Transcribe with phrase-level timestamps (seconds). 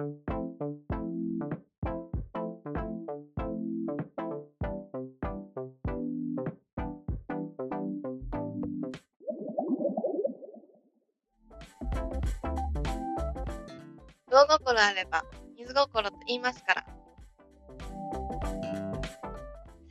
[0.00, 0.06] 魚
[14.46, 15.24] 心あれば
[15.58, 16.86] 水心と言いますから。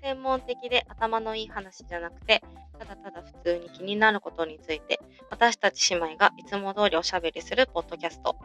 [0.01, 2.41] 専門的で頭のいい話じゃなくて、
[2.79, 4.99] ただただ普通に気になることについて、
[5.29, 8.35] 私たち姉妹がいつも通りおしゃべりするポッドキャスト。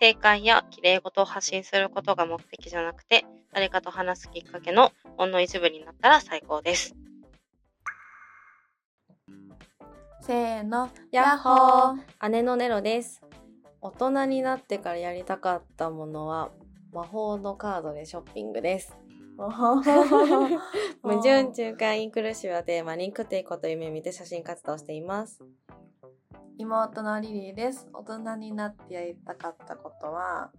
[0.00, 6.94] 正解や綺麗事を発信することが目的じゃなくて、誰かと話すきっかけのほんの一部になったら最高です。
[10.20, 13.22] せーの、ヤッホー姉のネロです。
[13.80, 16.50] 大人になってからやりたかったものは、
[16.92, 18.96] 魔法のカードでショッピングです。
[19.38, 25.42] 矛盾、中間、インクルーシブをテーマに食っていこうと夢見て写真活動をしています。
[26.58, 27.88] 妹のリリーです。
[27.92, 30.50] 大人になってやりたかったことは、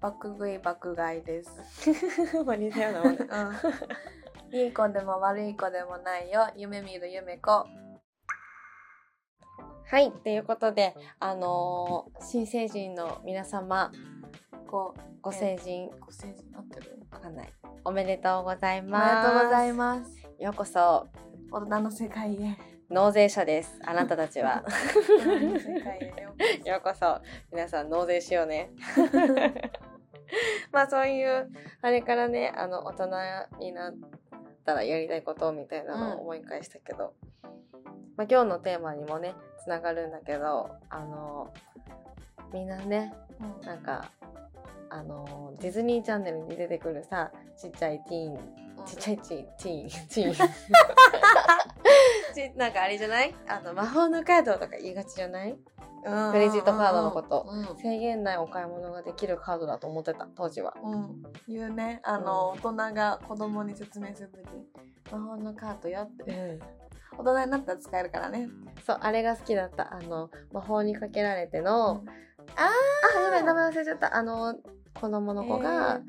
[0.00, 1.50] 爆食い爆買いです。
[2.46, 3.48] まあ似たようなもんだ。
[3.48, 4.56] うん。
[4.56, 6.48] いい子でも悪い子でもないよ。
[6.54, 7.50] 夢見る夢子。
[9.90, 13.90] はい、ということで、あのー新成人の皆様、
[14.68, 17.00] こう、ご成人、ご成人なってる？
[17.10, 17.52] わかんない。
[17.84, 19.28] おめでとうございおめます。
[19.28, 20.12] でとうございます。
[20.38, 21.08] ようこそ、
[21.50, 22.73] 大人の世界へ。
[22.90, 23.78] 納税者です。
[23.84, 24.64] あなたたちは。
[26.64, 28.70] ようこそ皆さん納税しようね。
[30.72, 33.08] まあそういう、あれからね、あの、大人
[33.58, 33.94] になっ
[34.64, 37.14] たらやりたいことみたいなのを思い返したけど、
[38.16, 41.52] まあ今日のテーマにもね、つながるんだけど、あの、
[42.52, 44.10] みんなね、うんなんか、
[44.90, 48.36] あの、ディズニーチャンネルに出てくるさ、ちっちゃいティーン、
[48.84, 50.34] ちっちゃいチーン、チーン、チーン。
[52.34, 53.34] ちなんかあれじゃない？
[53.48, 55.56] あの、魔法のカードとか言いがちじゃない？
[56.04, 56.32] うん。
[56.32, 57.46] クレジットカードのこと。
[57.48, 57.78] うん。
[57.78, 60.74] 制限ないお買い物ができるカードだと思ってた、当時は。
[60.82, 62.00] うん、言うね。
[62.02, 65.12] あの、大人が子供に説明するとき。
[65.12, 66.58] 魔法のカードよって。
[67.16, 68.48] 大人になったら使えるからね。
[68.84, 69.94] そう、あれが好きだった。
[69.94, 72.08] あの、魔法にかけられての、うん。
[72.56, 72.70] あ、
[73.22, 74.16] やばい、名前忘れちゃった。
[74.16, 74.54] あの、
[74.94, 76.00] 子供の子が、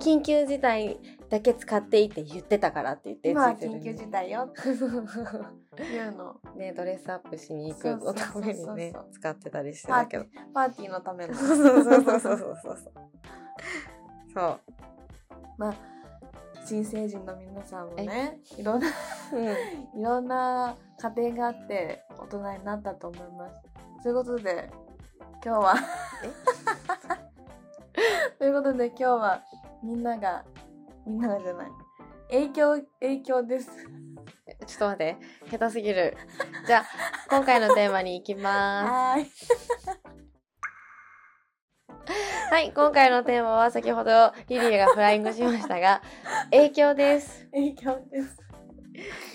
[0.00, 4.42] 緊急事態だけ使っていいって言ってたからって言って、今はついてる緊急事態よ。
[4.42, 4.52] っ
[5.76, 6.40] て言うの。
[6.56, 10.24] ね、ドレスアップしに行くのためにね使ってたりしてたけど。
[10.54, 11.34] パーティーのための。
[11.34, 12.58] そうそうそうそうそうそう。
[12.62, 12.78] そう。
[14.34, 14.60] そう。
[15.56, 15.74] まあ
[16.64, 18.88] 新成人の皆さんもねいろんな
[19.32, 20.00] うん。
[20.00, 23.62] いろんな家庭があって大人になったと思います。
[24.02, 24.70] ということで
[25.44, 25.74] 今日は
[28.38, 29.42] ということで今日は
[29.82, 30.44] みんなが
[31.06, 31.70] みんながじゃない
[32.30, 33.70] 影響影響です
[34.66, 35.16] ちょっと待って。
[35.50, 36.16] 下手すぎる。
[36.66, 36.84] じゃあ、
[37.30, 39.46] 今回のテーマに行きまはーいす。
[42.50, 46.02] はい、今回のテーマは先ほどリリーがフライングしましたが、
[46.50, 47.46] 影響です。
[47.52, 48.38] 影響です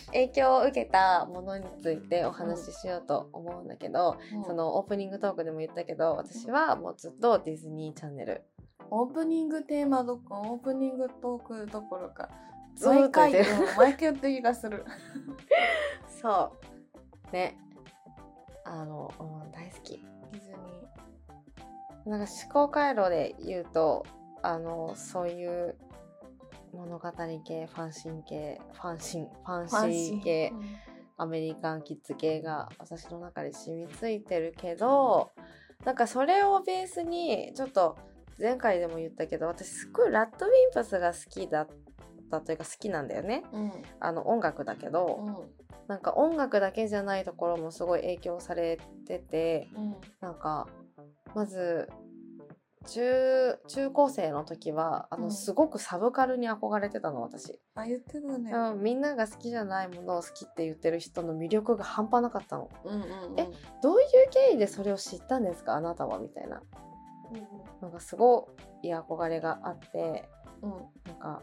[0.08, 8.44] 影響を受けたものについてお話ししようと思うんだけど、そのオープニングトークでも言ったけど、私はもうずっとディズニーチャンネル。
[8.90, 12.30] オープニングテーマどこオープニングトークどころか
[12.82, 14.86] 毎回と言ってるうん毎回言ってる気がする
[16.22, 16.52] そ
[17.32, 17.34] う。
[17.34, 17.58] ね。
[18.64, 20.02] あの、うん大好き。
[20.32, 20.52] ディズ
[22.06, 24.06] ニなんか思考回路で言うと、
[24.42, 25.76] あの、そういう
[26.74, 27.12] 物語
[27.46, 30.62] 系、ファンシン系、ファンシン、ファンシーファンシー系、うん
[31.16, 35.30] アメリカンキッズ系が私の中で染みついてるけど、
[35.86, 37.98] なんかそれをベースに、ちょっと
[38.40, 41.68] 前回でも言ったけど、私すっごい RADWIMPS が好きだっ
[42.30, 43.44] たというか好きなんだよね。
[43.52, 50.68] うんあの音楽だけど、うんなんか音楽だけじゃないところもすごい影響されてて、うんなんか
[51.36, 51.90] まず
[52.88, 55.32] 中中高生の時はあの、うん。
[55.32, 58.52] すごくサブカルに憧れてたの私、あ言ってたね。
[58.52, 62.70] うん、みんなが好きじゃないものを好きって言ってる人の魅力が半端なかったの。
[62.84, 63.40] うんうんうん。
[63.40, 63.50] え
[63.82, 66.62] どういう経緯でそれを知ったんですかあなたはみたいな
[67.82, 68.50] なんかすご
[68.82, 70.30] い憧れがあって
[70.62, 71.42] うんうんなんか、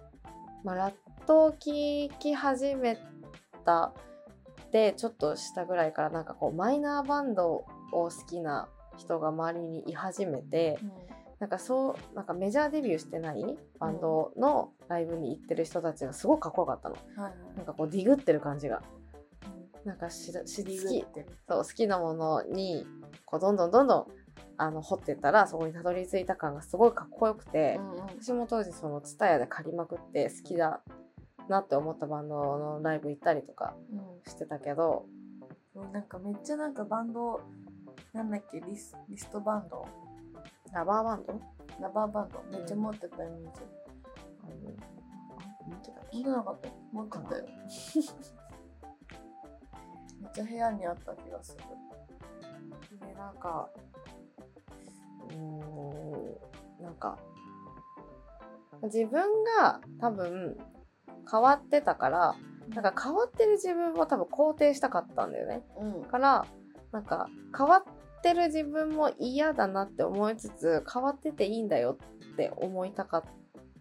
[0.65, 0.93] まあ、ラッ
[1.27, 2.99] トを聴き始め
[3.65, 3.93] た
[4.73, 10.79] でちょっとしたぐらいからなんかこうマイナーバンドを好きな人が周りにい始めて、
[11.41, 16.95] なんかそうなんかメジャーデビューしてないバンドのライブに行ってる人たちがすごくかっこよかったの。
[16.95, 17.57] はいはい。
[17.57, 18.83] なんかこうディグってる感じが。
[19.83, 19.89] うん。
[19.89, 21.05] なんかしし好き。
[21.49, 22.87] そう好きなものに
[23.25, 24.07] こうどんどんどんどん
[24.61, 28.01] あの掘ってったらそこにたどり着いた感がすごいかっこよくて、うんうん。
[28.21, 30.83] 私も当時その TSUTAYA で借りまくって好きだ
[31.49, 33.75] なって思ったバンドのライブ行ったりとか
[34.27, 35.07] してたけど
[35.75, 37.41] うんなんかめっちゃなんかバンド
[38.13, 39.87] なんだっけリスリストバンド？
[40.73, 41.41] ラバーバンド？
[41.81, 42.43] ラバーバンド。
[42.53, 43.49] めっちゃ持ってたイメージ。
[45.73, 46.19] ってたっけ？
[46.19, 47.45] 持ってなかった持ってたよ。
[50.21, 51.65] めっちゃ部屋にあった気がする。
[53.07, 53.71] でなんか
[55.31, 57.19] うーんなんか
[58.85, 60.57] 自分が多分
[61.31, 62.35] 変わってたから
[62.75, 65.63] なんか変わってる自分を多分肯定したかったんだよね。
[65.79, 66.05] うん。
[66.05, 66.47] から
[66.93, 71.99] なんか変わってる自分も嫌だなって思いつつ変わってていいんだよ
[72.33, 73.25] って思いたかっ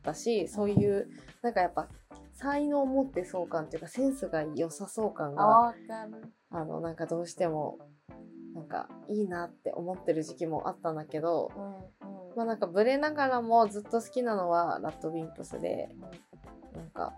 [0.04, 1.08] たしそういう
[1.42, 1.88] なんかやっぱ
[2.34, 5.76] 才能を持ってそう感っていうかセンスが良さそう感あ、が。
[6.52, 7.78] あのなんかどうしても
[8.54, 11.66] なんかいいなって思ってる時期もあったんだけどうん
[12.30, 12.36] うん。
[12.36, 15.90] まあなんかブレながらもずっと好きなのはラッドウィンプスで
[16.76, 17.14] なんか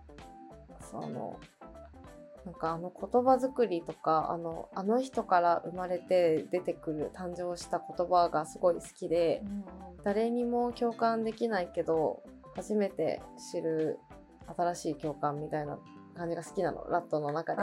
[0.89, 1.39] その
[2.45, 9.63] なんかあの言葉作りとかあのあの人から生まれて出てくる誕生した言葉がすごい好きでうんうん
[10.04, 12.24] 誰にも共感できないけど
[12.56, 13.22] 初めて
[13.54, 14.00] 知る
[14.57, 15.77] 新しい共感みたいな
[16.13, 17.62] 感じが好きなのラットの中で。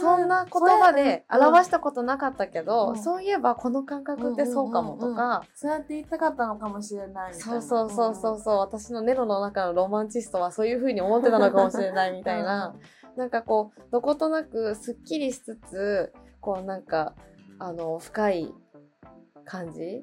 [0.00, 2.98] そんな言葉で表したことなかったけど、うん。
[2.98, 7.62] そういえばこの感覚ってそうかもとか、そうやって言いたかったのかもしれないみたいな。
[7.62, 12.74] そうそうそうそうそう、私のネロの中のロマンチストはそういう風に思ってたのかもしれないみたいな、
[13.16, 17.14] なんかこうどことなくすっきりしつつこうなんか
[17.58, 18.52] あの深い
[19.44, 20.02] 感じ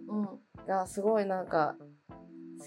[0.67, 1.75] がすごいなんか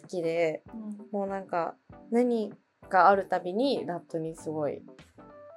[0.00, 1.18] 好きでうん。
[1.18, 1.76] もうなんか
[2.10, 2.52] 何
[2.94, 4.80] があるたびにラットにすごい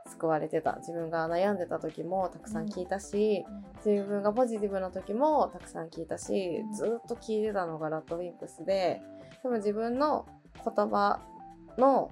[0.09, 0.77] 救われてた。
[0.77, 3.45] 自分が悩んでた時もたくさん聞いたし、
[3.85, 6.73] 自分がポジティブな時もたくさん聞いたし、うん。
[6.73, 9.01] ずっと聞いてたのがラッドウィンプスで
[9.43, 10.25] でも自分の
[10.55, 11.19] 言葉
[11.77, 12.11] の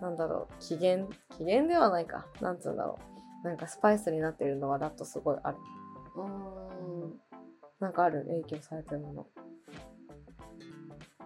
[0.00, 2.26] なんだろう機嫌機嫌ではないか。
[2.40, 3.00] なんつうんだろ
[3.44, 3.48] う。
[3.48, 5.56] なんかスパイスになってるのはラットすごいある。
[6.16, 6.22] う
[7.06, 7.20] ん。
[7.80, 8.24] なんかある？
[8.28, 9.26] 影響されてるもの。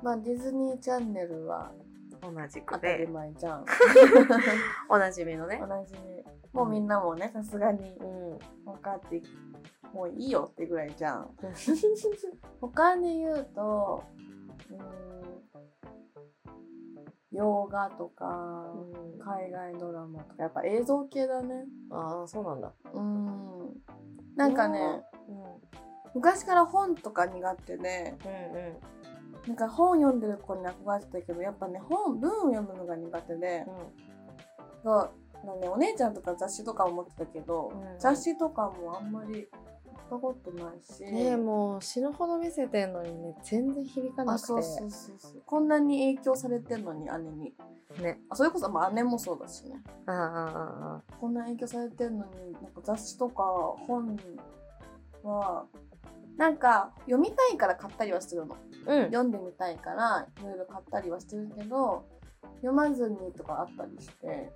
[0.02, 1.72] まあディズニーチャンネルは
[2.34, 3.64] 同じ当たり前じゃん。
[4.88, 5.60] おなじみのね。
[5.60, 8.38] 同じにもうみんなもねさすがにうん。
[8.64, 9.22] 分かって
[9.92, 11.30] もういいよってぐらいじゃん。
[12.60, 14.02] 他に言うと
[14.70, 14.78] うん
[17.32, 18.64] 洋画とか
[19.20, 21.66] 海外ドラマとかやっぱ映像系だね。
[21.90, 22.72] ああそうなんだ。
[22.94, 23.82] うん。
[24.36, 25.60] なんかねうんうん。
[26.14, 28.96] 昔から本とか苦手でうん
[29.46, 33.64] なんか本読んでる子に憧れてたけどやっぱね本文を読むのが苦手で
[34.82, 35.10] そう
[35.46, 38.00] なんでお姉ちゃんとか雑誌とかも持ってたけど、うん。
[38.00, 39.44] 雑誌とかもあんまり買っ
[40.10, 44.44] たことないし、ねえもう死ぬほど見せてんのにね全然響かなくて。
[44.44, 47.54] あそうそうそうそうこんなに影響されてんのに姉に。
[48.00, 48.20] ね。
[48.28, 49.82] あそれこそ、まあ、姉もそうだしね。
[50.06, 51.16] ああああ。
[51.20, 53.44] こんな影響されてんのになんか雑誌とか
[53.86, 54.16] 本
[55.22, 55.66] は
[56.36, 58.56] なんか読みたいから買ったりはするの。
[58.86, 59.04] うん。
[59.06, 62.04] 読んでみたいからいろいろ買ったりはしてるけど
[62.56, 64.52] 読まずにとかあったりして。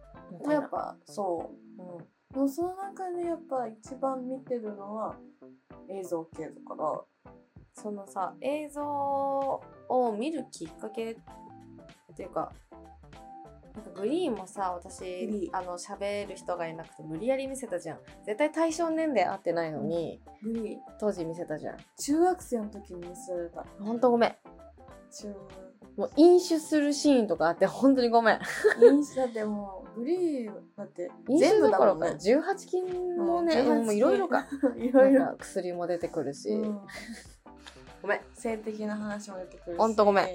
[0.48, 1.82] やっぱそう。
[1.82, 2.04] うん。
[2.32, 5.16] でもその中でやっぱ一番見てるのは
[5.88, 7.00] 映像系だから
[7.74, 11.16] そのさ映像を見るきっかけっ
[12.16, 12.52] ていうか
[13.80, 17.98] なんかグリーンもさ私あの喋る人がいなくて無理やり見せたじゃん。
[18.26, 21.76] 絶対対象年齢合ってないのに、グリー当時見せたじゃん。
[21.98, 23.64] 中学生の時に見せられた。
[23.80, 24.36] ほんとごめん。
[25.10, 25.34] 中
[25.96, 28.40] もう飲酒するシーンとかあって本当にごめん。
[28.82, 32.06] インスタでもうグリーンだって飲酒全部だもんね。
[32.20, 34.46] 18金もね、うん18もういろいろか。
[34.76, 35.36] いろいろ。
[35.38, 36.80] 薬も出てくるし、うん。
[38.02, 38.20] ごめん。
[38.34, 39.78] 性的な話も出てくるし。
[39.78, 40.26] ほんとごめん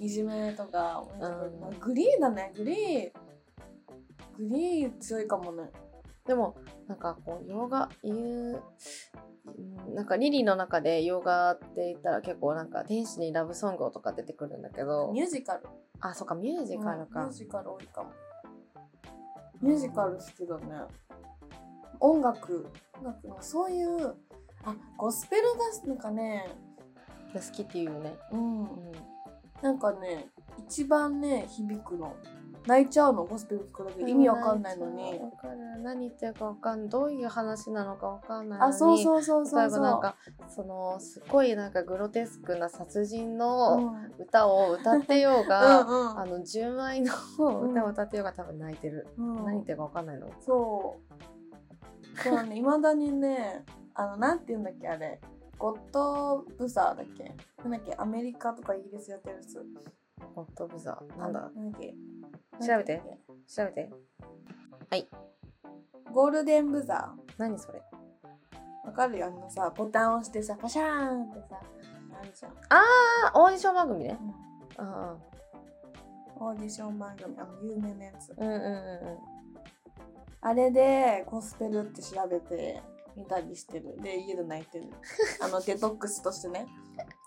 [0.00, 1.60] いじめとかうん。
[1.60, 2.52] まあグリーンだね。
[2.56, 5.70] グリーングリーン強いかもね。
[6.26, 6.56] でも
[6.88, 8.62] なんかこう洋画言う
[9.46, 15.10] うんなんかリリーの中で洋画って言ったら結構なんか天使にラブソングとか出てくるんだけど。
[15.12, 15.66] ミュージカル。
[16.00, 17.24] あそうかミュージカルか。
[17.24, 18.10] うんミュー、ジカル多いかも。
[19.60, 20.84] ミュージカル好きだね。
[21.98, 22.66] 音楽。
[22.98, 24.14] 音楽のそういう
[24.64, 25.42] あゴスペル
[25.84, 26.46] がなんかね。
[27.34, 28.60] 好きっていうよね、うん。
[28.62, 28.92] うん、
[29.62, 32.14] なんかね一番ね響くの。
[32.66, 34.10] 泣いちゃうのゴスペル聞くだけで。
[34.10, 35.18] 意味わかんないのに。
[35.18, 36.88] わかる何言ってるかわかんない。
[36.90, 38.70] どういう話なのかわかんないのに。
[38.70, 39.80] あそうそうそうそうそう。
[39.82, 44.12] 例えばなんかそのすごいなんかグロテスクな殺人うのん。
[44.18, 49.36] 歌を歌ってようが、 うんあの純愛の歌を歌ってようが多分泣いてる、うん。
[49.36, 50.28] 何言ってるかわかんないの。
[50.40, 52.22] そう。
[52.22, 53.64] そうだねいまだにね
[53.94, 55.18] あのなんて言うんだっけあれ
[55.60, 57.34] ゴッドブザーだっけ？
[57.62, 57.94] なんだっけ？
[57.98, 59.62] アメリカとかイギリスやってるやつ。
[60.34, 61.18] ホットブザー。
[61.18, 61.40] なんだ？
[61.40, 61.94] あなんだっけ？
[62.66, 63.02] 調べて。
[63.46, 63.90] 調べて。
[64.90, 65.06] け
[66.12, 67.82] ゴールデンブザ何それ？
[68.84, 69.26] ーわかるよ。
[69.26, 71.60] あのさボタンを押してさパシャーンってさ
[72.20, 72.82] あるじゃん、あ
[73.34, 74.18] オーディション番組ね。
[74.78, 74.86] うん。
[76.42, 78.32] オーディション番組あの有名なやつ。
[78.36, 79.18] うんうんうん
[80.42, 82.80] あれでコスペルって調べて
[83.20, 83.96] 見たりしてる。
[84.00, 84.88] で家で泣いてる。
[85.40, 86.66] あのデトックスとしてね。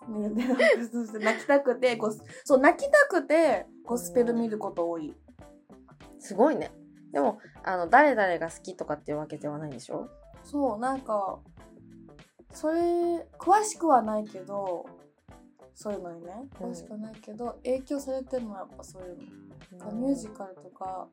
[0.08, 1.24] ねデトックスとして。
[1.24, 5.14] 泣きたくてゴスそう泣きたくてゴスペル見ること多い。
[6.18, 6.72] すごいね。
[7.12, 10.08] でもあの誰々が好きとかっていうわけではないんでしょ？
[10.42, 11.38] そうなんか
[12.52, 14.84] それ詳しくはないけど
[15.74, 16.32] そういうのにね。
[16.60, 16.70] うん。
[16.70, 21.08] 詳しくはないけど、影響されてるのはやっぱそういうの、ミュージカルとか、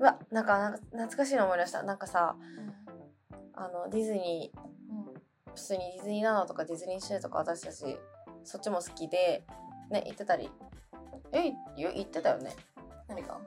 [0.00, 1.84] うわなんかなんか懐かしいの思い出した。
[1.84, 2.34] なんかさ
[3.56, 4.60] あのディズニー
[4.90, 5.14] うん
[5.54, 7.98] 普通にディズニーランドとかディズニーシーとか私たち
[8.44, 9.44] そっちも好きで
[9.90, 10.50] ね行ってたり。
[11.32, 11.48] え
[11.80, 12.54] よ行ってたよね。
[13.08, 13.38] 何が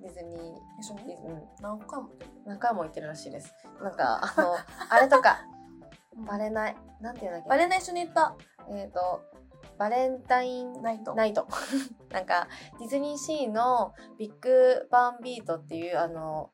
[0.00, 0.54] ディズニー。
[0.80, 1.06] 一緒に？
[1.06, 2.10] ディズうん何回も
[2.46, 3.52] 何回も行ってるらしいです。
[3.82, 4.54] なんか あの
[4.90, 5.38] あれとか。
[6.26, 6.76] バレない。
[7.00, 7.48] なんていうんだっけ？
[7.48, 8.36] バレない一緒に行った。
[8.70, 9.22] えっ、と
[9.78, 11.14] バレンタインナイト。
[11.14, 11.46] ナイト。
[12.10, 16.50] なんかディズニーシーのビッグバンビートっていうあの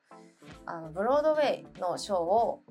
[0.67, 2.63] あのブロードウェイのショーを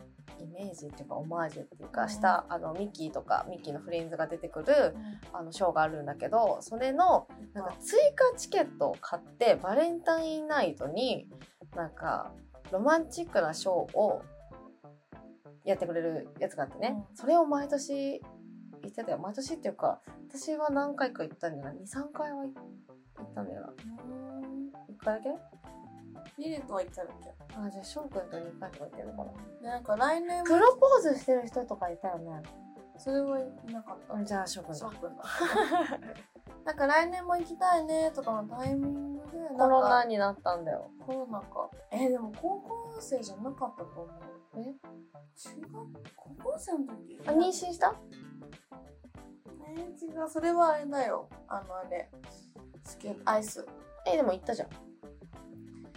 [0.44, 1.92] イメージっていうかオマージュっていううん。
[1.92, 4.96] かした、あのミッキーとかミッキーのフレンズが出てくる
[5.32, 11.28] あのショーがあるんだけどそれのなんか追加チケットを買ってバレンタインナイトに
[11.76, 12.32] なんか
[12.72, 14.22] ロマンチックなショーを
[15.66, 17.16] やってくれるやつがあってね、うん。
[17.16, 19.18] それを毎年行ってたよ。
[19.18, 23.68] 毎年っていうか私は何回か行ったんじゃない？23回は行ったんだよな。
[23.68, 25.30] 1回だけ？
[26.38, 32.42] リリとは行ったんだっけあじゃあ翔くんと2回とか行ってるのかなでなんか来年もプロポーズしてる人とかいたよね。
[32.98, 34.14] それはいなかった。
[34.14, 34.76] うんじゃあ翔くんだ。
[34.76, 35.24] そうくんだ。
[36.66, 40.90] なんか来年も行きたいねとかのタイミングでなんかコロナになったんだよ。
[41.06, 41.70] コロナか。
[41.92, 44.10] えでも高校生じゃなかったと思う。
[44.56, 44.76] え？
[45.36, 45.72] 中学
[46.16, 47.20] 高校生の時？
[47.28, 47.96] あ妊娠した？
[49.68, 51.28] えー、違うそれはあれだよ。
[51.48, 52.10] あのあれ。
[52.86, 53.66] スケアイス。
[54.06, 54.70] えでも行ったじゃん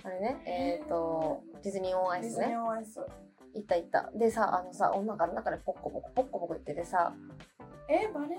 [0.06, 3.00] あれねえっ、とディズニーオンアイディズニスねーオンアイス。
[3.54, 4.10] 行った行った。
[4.14, 7.12] でさあのさ女が中でポッコポコポッコポコ言っててさ。
[7.88, 8.38] えバレンタイ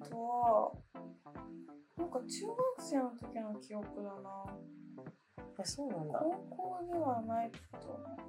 [0.00, 0.16] ナイト。
[0.16, 0.72] は
[1.98, 4.44] なんか中学生の時の記憶だな。
[5.58, 6.20] えそうなんだ。
[6.20, 7.58] 高校ではないと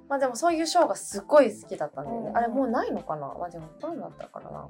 [0.08, 3.32] まあでもそういうショーがすごい好きだったんだよね、うんあれもうないのかな？
[3.38, 4.68] まあでもコロナだったからな。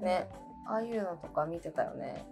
[0.00, 0.28] ね。
[0.68, 2.26] ああいうのとか見てたよね。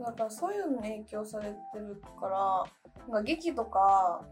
[0.00, 2.64] だからそういうのに影響されてるから
[3.00, 4.24] なんか劇とか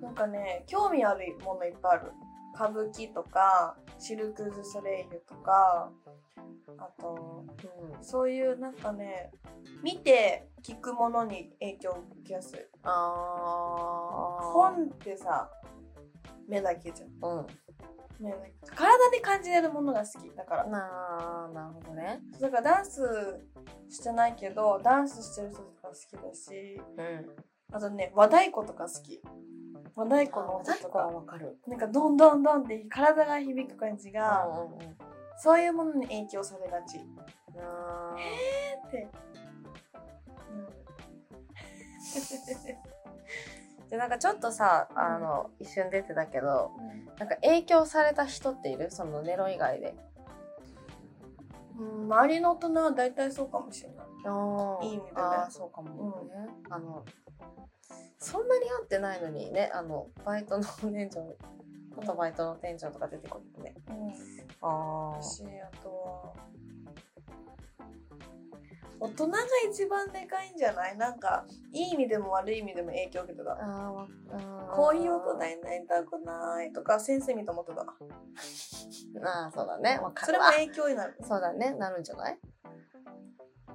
[0.00, 2.12] なんかね興味あるものいっぱいある。
[2.54, 5.92] 歌舞伎とかシルク・ドゥ・ソレイユとか
[6.76, 7.44] あと
[7.94, 9.30] うんそういうなんかね
[9.82, 12.58] 見て聞くものに影響を受けやすい。
[12.82, 14.52] あー。
[14.52, 15.48] 本ってさ
[16.48, 17.08] 目だけじゃん。
[17.08, 17.46] うん。
[18.74, 20.34] 体で感じれるものが好き。
[20.34, 20.66] だから。
[20.66, 22.20] なあなるほどね。
[22.40, 23.00] だからダンス
[23.88, 26.80] してないけどダンスしてる人とか好きだし。
[26.96, 29.20] うんあとね和太鼓とか好き。
[29.94, 30.98] 和太鼓の音とか。
[30.98, 31.58] わかる。
[31.66, 34.96] なんかドンドンドンって体が響く感じが、うんうんうん。
[35.36, 37.00] そういうものに影響されがち。
[37.58, 38.88] あー。
[38.88, 39.08] って、
[43.90, 47.06] でなんかちょっとさあの一瞬出てたけどうん。
[47.18, 48.90] なんか影響された人っている？
[48.90, 49.94] そのネロ以外で。
[51.78, 54.06] うん、周りの大人は大体そうかもしれない。
[54.26, 55.12] あいい意味でね。
[55.48, 57.04] そうかもね、あの
[58.18, 61.36] そんなに会ってないのにねあのバイトの店長
[61.96, 63.74] 元バイトの店長とか出てくるね。
[63.88, 64.08] うん。
[64.08, 64.12] あ
[64.62, 66.32] あ私あとは
[69.00, 69.38] 大人が
[69.70, 70.96] 一番でかいんじゃない？
[70.96, 73.52] なんかいい意味でも悪い意味でも影響を受けてた。
[73.52, 77.82] ああーこういう大人になりたくないとか先生見と思ってた。
[79.24, 79.98] ああそうだね。
[80.02, 81.16] わかそれも影響になる。
[81.22, 81.74] そうだね。
[81.74, 82.38] なるんじゃない？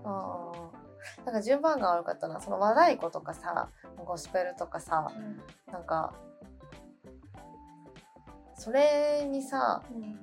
[0.04, 0.83] ああ
[1.26, 2.40] なんか順番が悪かったな。
[2.40, 3.70] その和太鼓とかさ
[4.06, 5.12] ゴスペルとかさ
[5.72, 6.14] なんか
[8.56, 10.20] それにさうん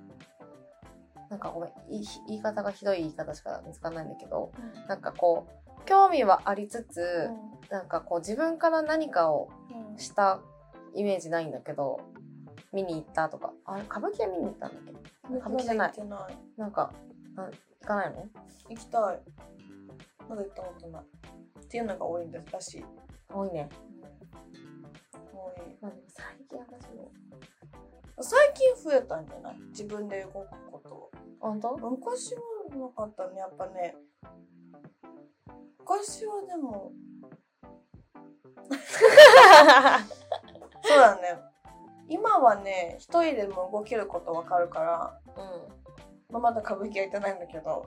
[1.29, 2.03] なんかごめん言
[2.39, 4.53] い方がひどい言い方しか見つかんないんだけど
[4.89, 7.31] なんかこう興味はありつつ、
[7.71, 9.49] なんかこう自分から何かを
[9.93, 10.41] うんした
[10.95, 12.01] イメージないんだけど
[12.73, 13.53] 見に行ったとか。
[13.65, 14.93] あれ歌舞伎は見に行ったんだっけ？
[15.31, 15.93] うん歌舞伎じゃない。
[16.59, 16.93] なんか
[17.81, 18.27] 行かないの？
[18.69, 19.21] 行きたい
[20.31, 21.03] まだ行ったことない。
[21.03, 22.79] っていうのが多いんですらし。
[22.79, 22.85] い
[23.33, 23.69] 多いね、
[25.33, 25.77] 多い。
[25.81, 27.11] まあ、でも最近私も
[28.21, 29.59] 最近増えたんじゃない？
[29.71, 31.11] 自分で動くこと。
[31.41, 31.77] 本当？
[31.79, 32.41] 昔は
[32.77, 33.97] なかったねやっぱね。
[35.81, 36.93] 昔はでも。
[40.83, 41.39] そうだね。
[42.09, 45.21] 今はね一人でも動けることわかるから。
[45.27, 45.69] うん。
[46.33, 47.85] まあ、まだ歌舞伎は行ってないんだけど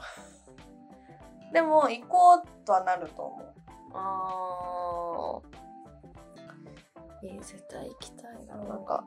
[1.53, 3.53] でも行こうとはなると思う。
[3.93, 7.27] あー。
[7.27, 8.57] いい絶対行きたいな。
[8.57, 9.05] なんか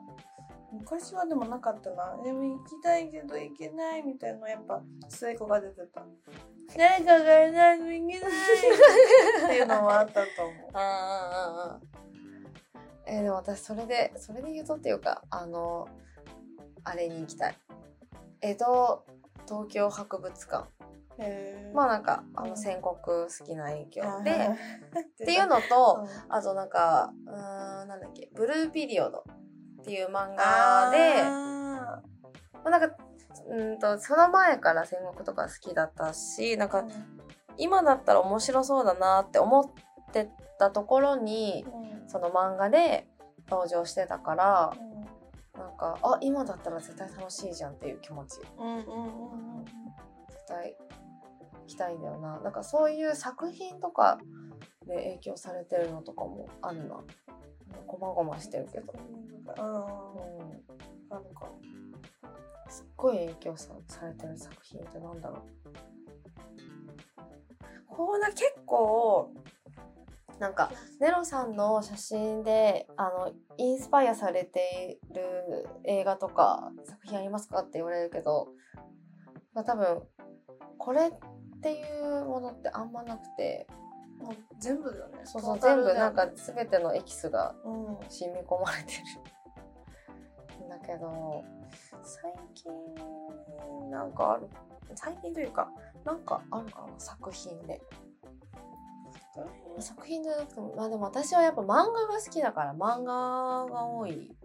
[0.71, 2.17] 昔はでもなかったな。
[2.23, 6.03] でも行きたいけど行けないみたいなやっぱ末子が出てた。
[6.75, 10.69] 誰かがいないといけないっていうのもあったと思う。
[10.73, 11.87] あー。
[13.09, 15.87] えーでも私それでそれで言うとっていうかあの
[16.83, 17.55] あれに行きたい。
[18.41, 19.05] 江戸
[19.47, 20.76] 東京博物館
[21.73, 24.31] まあなんかあうんの戦国好きな影響で。
[24.31, 29.23] っていうのとあとなんかうーんなんだっけブルーピリオド
[29.81, 32.01] っていう漫画であ
[32.53, 32.95] まあなんか
[33.49, 36.91] うんとその前から戦国とか好きだったしなんかー
[37.57, 42.09] 今だったら面白そうだなって思ってたところにうん。
[42.09, 43.05] その漫画で
[43.49, 45.59] 登場してたからうん。
[45.59, 48.39] なんかあ今だったら絶対楽しいじゃんっていう気持ち。
[48.39, 49.65] 絶うんうんうんうん。
[50.47, 50.86] 対行
[51.67, 52.39] きたいんだよな。
[52.39, 54.19] なんかそういう作品とか
[54.85, 57.01] で影響されてるのとかもあるな。
[57.85, 58.93] こまごましてるけど、
[59.57, 59.85] うんうん、
[61.09, 61.59] あるかも
[62.69, 65.67] すっごい影響さされてる作品ってなんだろう。
[67.87, 69.33] こうな結構
[70.39, 78.49] なんかネロさんの写真であのインスパイアされている映画とか作品ありますかって言われるけど、
[79.53, 80.03] まあ、多分
[80.77, 81.11] これ
[81.57, 83.67] っていうものってあんまなくて。
[84.19, 85.19] もう全部だよね。
[85.25, 87.85] そうそう全部なんか全てのエキスがうん。
[88.09, 88.93] 染み込まれて
[90.59, 90.65] る。
[90.65, 91.43] ん だけど
[92.01, 92.71] 最近
[93.91, 94.49] なんかある。
[94.95, 95.69] 最近というか
[96.03, 97.79] なんかあるかな作品で。
[99.79, 104.35] 作品じゃなくてもまあでも私はやっぱ漫画が好きだから漫画が多い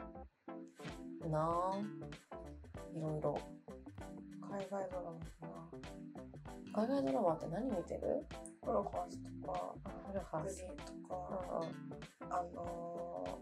[1.30, 1.70] な。
[1.72, 3.38] ぁいろいろ
[4.52, 5.48] 海外ドラマか
[6.76, 6.84] な。
[6.84, 8.26] 海外ドラマって何見てる？
[8.60, 9.74] ホロコースとか
[10.06, 10.56] フルハウス。
[10.56, 12.32] グリーンとうか、んうん。
[12.32, 13.38] あの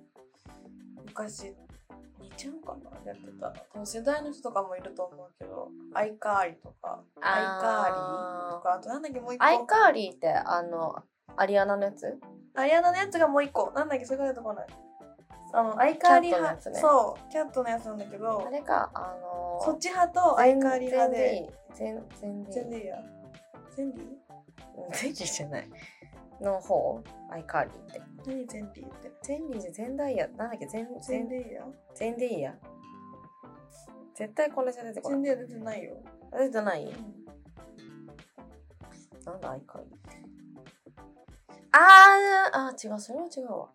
[0.99, 1.55] ー、昔
[2.21, 2.91] 似ちゃうかな？
[3.05, 3.49] やってた。
[3.73, 7.03] 多分世代の人とかもいると思うけどアイカーリとか。
[7.21, 8.75] アイカーリとか。
[8.75, 9.45] あとなんだっけもう一個。
[9.45, 11.03] アイカーリーってあの
[11.37, 12.19] アリアナのやつ？
[12.55, 13.73] アリアナのやつがもう一個。
[13.75, 14.67] なんだっけそれが出てこない。
[15.53, 16.81] あのアイカーリキャットのや派、つね。
[16.81, 18.47] そうキャットのやつなんだけど。
[18.47, 19.30] あれかあの
[19.61, 21.49] そっち派とアイカーリ派で。
[21.75, 22.97] 全全でいいゼンディや
[23.77, 24.05] ゼンディ
[24.93, 25.71] ゼンリーじゃない。
[26.41, 28.03] の方アイカーリーって。
[28.27, 30.67] 何ゼンディってゼンリーじゃ全ダイヤなんだっけ？
[30.67, 32.55] 全全ディや全でいいや。
[34.15, 35.23] 絶対これじゃ出てこない。
[35.23, 35.97] ゼンディや出てないよ、
[36.33, 36.93] 出てない？
[39.25, 40.23] なんだアイカーリーって。
[41.73, 43.69] あーあー違うそれは違うわ。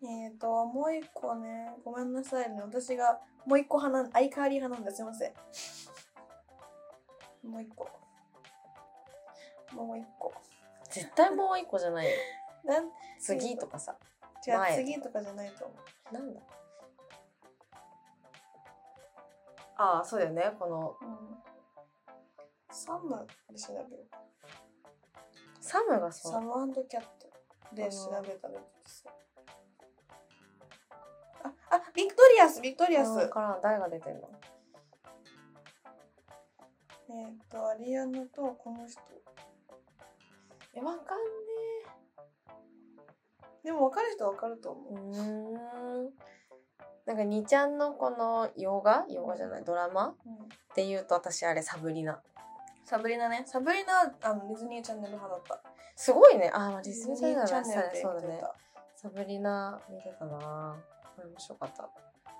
[0.00, 2.62] えーと、もう一個ね、ごめんなさいね。
[2.62, 5.32] 私がもう一個派なん、アイカーリー派なんですいません。
[7.48, 7.88] もう一個。
[9.72, 10.34] もう一個。
[10.90, 12.12] 絶対もう一個じゃないよ
[12.64, 12.90] なん？
[13.18, 13.96] 次とかさ
[14.46, 15.74] 違う、前次とかじゃないと思
[16.10, 16.14] う。
[16.14, 16.40] なんだ？
[19.76, 21.38] ああそうだよねこのうん。
[22.70, 24.08] サムで調べよう。
[25.58, 27.30] サムがそうサムキャット
[27.74, 29.12] で調べたら出てきそう。
[29.12, 29.27] あ、あ、
[31.98, 33.08] Victorious、Victorious。
[33.08, 34.30] わからん誰が出てんの？
[37.10, 39.00] えっ、と、アリアナとこの人。
[40.76, 41.18] えわかん
[43.64, 45.10] でも分かる人は分かると思う。
[45.10, 45.26] ねえうー
[46.02, 46.10] ん
[47.04, 49.04] なんか2ちゃんのこの洋画？
[49.08, 49.64] 洋画じゃない？
[49.64, 50.06] ドラマ？
[50.06, 50.14] うんっ
[50.76, 52.22] ていうと私あれサブリナ
[52.84, 53.42] サブリナね。
[53.44, 55.60] サブリナ、あの、ディズニーチャンネル派だった。
[55.96, 58.40] すごいねああディズニーチャンネルディズニーチャンネルでそうだね。
[58.94, 60.76] サブリナ見てたな
[61.18, 61.90] これ面白かった。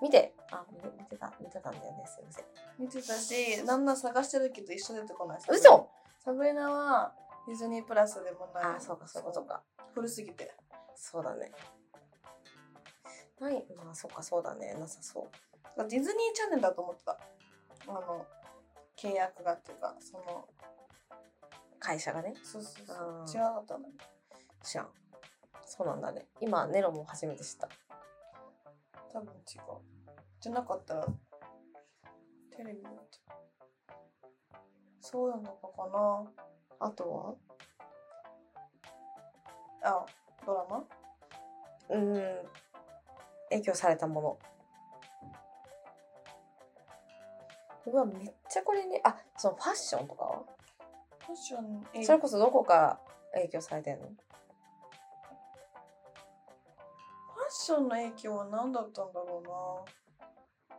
[0.01, 0.33] 見て。
[0.51, 2.05] あ見て見てた見てたんだよね。
[2.07, 2.45] すいません。
[2.79, 5.39] 見てたし、なんなら探してるけど一緒出てこない。
[5.49, 5.89] 嘘！
[6.23, 7.13] サブリナは
[7.45, 8.63] ディズニープラスでもない。
[8.63, 9.61] あーそうかそういうことか。
[9.93, 10.53] 古すぎて。
[10.95, 11.51] そうだね。
[13.41, 14.73] ないまあそっかそうだね。
[14.79, 15.27] なさそ
[15.77, 15.77] う。
[15.77, 17.19] ディズニーチャンネルだと思ってた。
[17.87, 18.25] あの、
[18.97, 20.47] 契約がっていうか、その、
[21.79, 22.33] 会社がね。
[22.43, 23.25] そうそうそう。
[23.29, 23.87] 違かったの。
[23.87, 23.93] に。
[24.63, 24.89] 知らん
[25.65, 26.25] そうなんだね。
[26.41, 27.69] 今ネロも初めて知った
[29.11, 29.61] 多分違う。
[30.39, 31.07] じゃなかったら、
[32.55, 34.59] テレビだった。
[35.01, 36.31] そうなのかな。
[36.79, 37.35] あとは？
[39.83, 40.05] あ、
[40.45, 40.83] ドラマ？
[41.89, 42.13] うん。
[43.49, 44.39] 影響されたもの。
[47.87, 49.01] うわめっちゃこれね。
[49.03, 50.43] あそのファッションとかは？
[51.25, 52.99] ファッション、えそれこそどこから
[53.33, 54.09] 影響されてんの？
[57.69, 60.69] ションの影響は何だったんだろうな。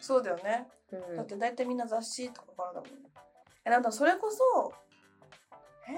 [0.00, 0.68] そうだよね。
[0.92, 3.08] うんだって大体みんな雑誌とかからだもんね。
[3.64, 4.72] え、なんだそれこそ、
[5.88, 5.92] え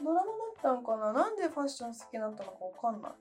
[0.00, 3.12] ー、ドラマだったんかななんでファッション好きになったのかわかんない。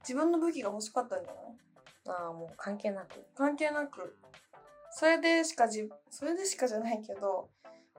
[0.00, 1.44] 自分の武器が欲しかったんじゃない？
[2.06, 4.18] ああもう関係なく関係なく。
[4.90, 7.48] それでしかじ、それでしかじゃないけど、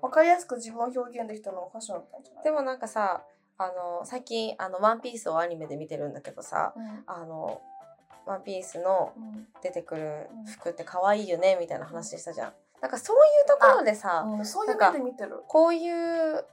[0.02, 2.44] わかりやすく自分を表現できたのはファッションだったんじゃない？
[2.44, 3.24] でもなんかさ
[3.58, 7.04] あの最近あの「ワンピースをアニメで見てるんだけどさうん。
[7.08, 7.62] あの
[8.26, 12.54] 「ワンピースのうん出てくるうん服って可愛いよねみたいな話したじゃん。
[12.82, 15.44] なんかそういうところでさ、うん、そういうなんか目で見てる。
[15.48, 16.46] こういう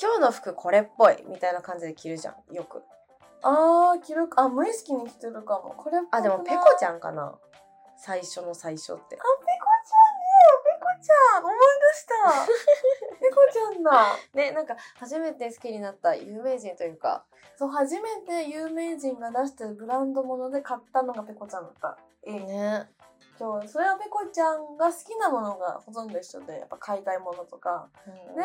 [0.00, 2.82] 今日の服これっぽいみたいな感じで着るじゃんよく。
[3.42, 5.74] あー、記録、あ、無意識に着てるかも。
[5.76, 7.34] これあでもペコちゃんかな
[7.96, 9.02] 最初の最初って。
[9.02, 11.56] あ、ペコちゃん思い
[11.92, 12.14] 出した
[13.20, 17.24] ペコちゃんだねなんか初めて好きになった有名人というか
[17.58, 21.98] そう、初めて有名人が出してるブランド物で買ったのがペコちゃんだった。
[22.24, 22.88] ええね
[23.36, 27.88] 今日、それはペコちゃんが好きなものがほとんど一緒で、やっぱ海外ものとか。
[28.06, 28.42] で、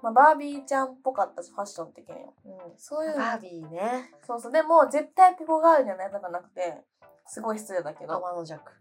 [0.00, 2.30] まあ、バービーちゃんっぽかったし、ファッション的には。
[2.44, 4.52] うん、そういうのバービーねそうそう。
[4.52, 6.84] でも、絶対ペコガールにはなりたくなくて、
[7.26, 8.14] すごい失礼だけど。
[8.16, 8.72] 天の弱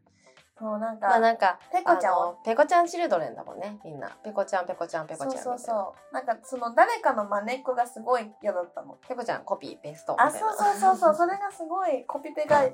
[0.60, 6.14] そう、なんか、まあなんかペコちゃんはあのペコちゃんチルドレンだもんねみんなペコちゃんペコちゃんペコちゃんそうそうそう。
[6.14, 8.98] なんか、その誰かの真似っこがすごい嫌だったの。
[9.08, 11.16] ペコちゃんコピーペーストあ、なそうそうそうそう。
[11.16, 12.70] それがすごいコピペが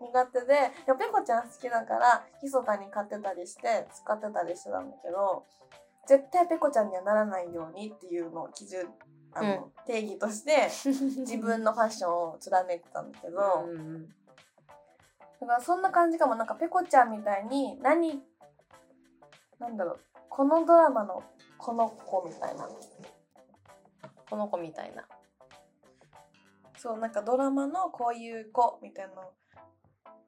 [0.00, 0.46] 苦手で、
[0.86, 5.44] でもペコちゃん好きだから、密かに買ってたりして、使ってたりしてたんだけど、
[6.06, 8.88] 絶対ペコちゃんにはならないようにっていうのを基準、
[9.32, 10.68] あの、定義として、
[11.20, 14.14] 自分のファッションを貫いてたんだけど、うんうん
[15.40, 16.34] だからそんな感じかも。
[16.34, 18.22] なんかペコちゃんみたいに、何、
[19.58, 21.22] なんだろう、このドラマの
[21.56, 22.68] この子みたいな。
[24.28, 25.06] この子みたいな
[26.76, 29.32] そう、なんかドラマのこういう子みたいなの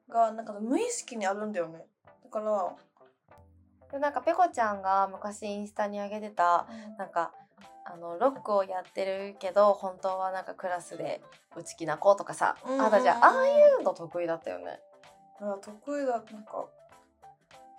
[0.09, 1.85] が、なんか無意識にあるんだよね。
[2.23, 2.75] だから、
[3.91, 6.65] でなんかペコちゃんが昔インスタに上げてた
[6.97, 7.33] なんか
[7.83, 11.21] あのロックをやってるけど本当はなんかクラスで
[11.57, 14.79] 内気な子とかさ、あったじゃんああいうの得意だったよね
[15.41, 16.65] あ得意だ、なんか、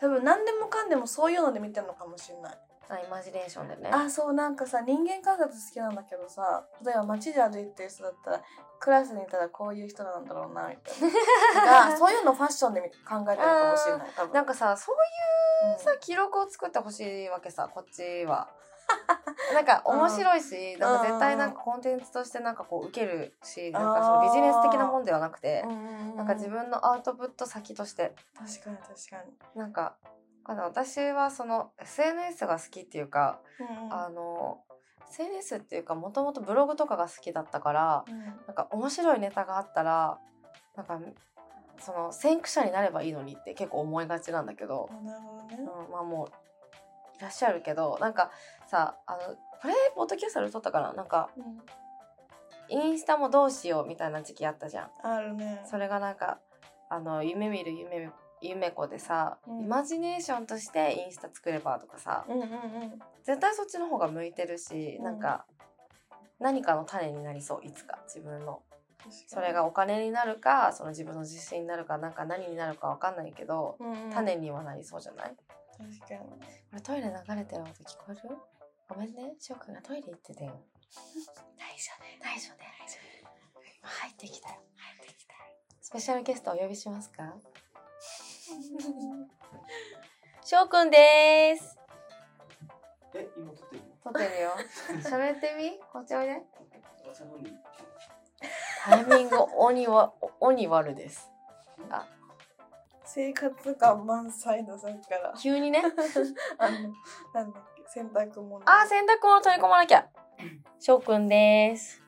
[0.01, 2.59] 多分何でもかんでもそういうので見てるのかもしれない。
[2.89, 8.43] あイマジネーションでねあ、そう、なんかさ、人間観察好きなんだけどさ、例えば街で歩いてる人だったら、
[8.81, 11.89] クラスにいたらこういう人なんだろうな、みたいな。
[11.91, 14.33] が、そういうのファッションで考えてるかもしれない、多分。
[14.33, 14.97] なんかさそう
[15.69, 18.51] いううんさ記録を作ってほしいわけさこっちは。
[19.55, 25.63] なんか面白いし、なんか絶対なんかコンテンツとしてなんかこう受けるし、なんかそのビジネス的なもんではなくて
[26.17, 28.15] なんか自分のアウトプット先として。
[28.35, 29.23] 確かに確か
[29.55, 29.59] に。
[29.59, 29.97] なんか
[30.45, 33.93] あの私はその SNS が好きっていうか、うんうん。
[33.93, 34.65] あの
[35.11, 38.25] SNS っていうかもともとブログとかが好きだったからうん。
[38.25, 40.19] なんか面白いネタがあったら
[40.77, 40.99] なんか
[41.79, 44.89] その先駆者になればいいのにって結構思いがちなんだけど
[45.51, 45.57] ね。
[45.59, 46.29] うん、まあもう
[47.19, 48.31] いらっしゃるけどなんか
[48.73, 49.19] さあの
[49.61, 50.95] これポッドキャストで撮ったかな？
[50.95, 51.61] なんかうん。
[52.71, 54.91] インスタもどうしようみたいな時期あったじゃん。
[55.03, 55.61] あるね。
[55.67, 56.39] それがなんか
[56.89, 59.61] あの夢見る夢夢子でさ、うん。
[59.61, 62.51] イマジネーションとしてインスタ作ればとかさうんうんうん。
[63.23, 65.05] 絶対そっちの方が向いてるし、うん。
[65.05, 65.45] なんか
[66.41, 68.63] 何かの種になりそういつか自分の。
[69.27, 74.11] それがお金になるかその自分の自信になるかなんか何になるかわかんないけど、うんうん。
[74.11, 75.37] 種にはなりそうじゃない？
[75.77, 76.31] 確かに。
[76.31, 76.37] こ
[76.73, 78.37] れトイレ流れてる音聞こえる？
[78.95, 79.35] ごめんね。
[79.41, 80.61] 翔くんがトイレ行ってたよ。
[81.59, 82.67] 大丈大丈夫ね。
[83.81, 84.57] 今入ってきたよ。
[84.77, 85.33] 入ってきた
[85.81, 87.33] スペシャルゲストお呼びしますか？
[90.45, 91.79] 翔くんです。
[93.15, 94.51] え、今撮ってる撮ってるよ。
[95.03, 95.81] 喋ってみ？
[95.91, 96.43] こっちおいで
[98.85, 101.31] タイミング鬼は鬼悪です。
[103.05, 105.33] 生活感満載のさっきから。
[105.39, 105.83] 急にね。
[106.59, 106.93] あの、
[107.35, 107.61] なんだ
[107.95, 108.59] 洗濯物。
[108.65, 110.07] あー洗濯物取り込まなきゃ。
[110.81, 112.03] 翔くんです。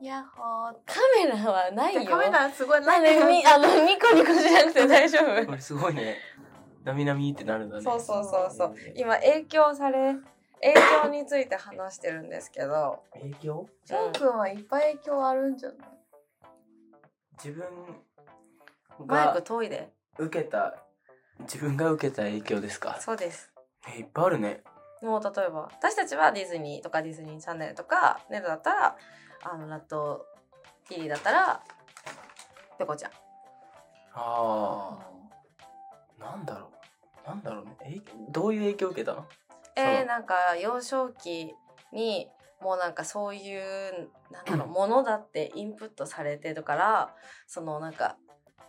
[0.00, 0.72] ヤッホー。
[0.86, 2.04] カメラはないよ。
[2.04, 5.46] カメラすごいなんでにあのニコニコしなくて大丈夫。
[5.46, 6.18] これすごいね。
[6.84, 7.82] なみなみってなるんだね。
[7.82, 8.74] そうそうそうそう。
[8.74, 10.14] ね今影響され
[10.62, 13.02] 影響について話してるんですけど。
[13.14, 13.66] 影響？
[13.84, 15.78] ジョン君はいっぱい影響あるんじゃない？
[17.32, 17.66] 自分
[19.06, 19.90] マイクが遠いで。
[20.18, 20.76] 受けた、
[21.40, 22.96] 自分が受けた影響ですか？
[23.00, 23.52] そうです。
[23.88, 24.62] え、いっぱいあるね。
[25.04, 28.96] もう例えば私たちはディズニーとかディズニーチャンネルとかネルだったら
[29.42, 30.24] あのラット
[30.88, 31.60] キリだったら
[32.78, 33.10] ペコちゃん。
[34.14, 34.98] あ
[36.18, 36.70] あ、なんだろ
[37.24, 37.28] う。
[37.28, 37.76] なんだろうね。
[37.82, 39.26] え、どういう影響を受けたの？
[39.76, 41.54] えー、なんか幼少期
[41.92, 42.28] に
[42.60, 47.14] もうなんかそういうなんだろう ものだってインプットされてるから
[47.46, 48.16] そのなんか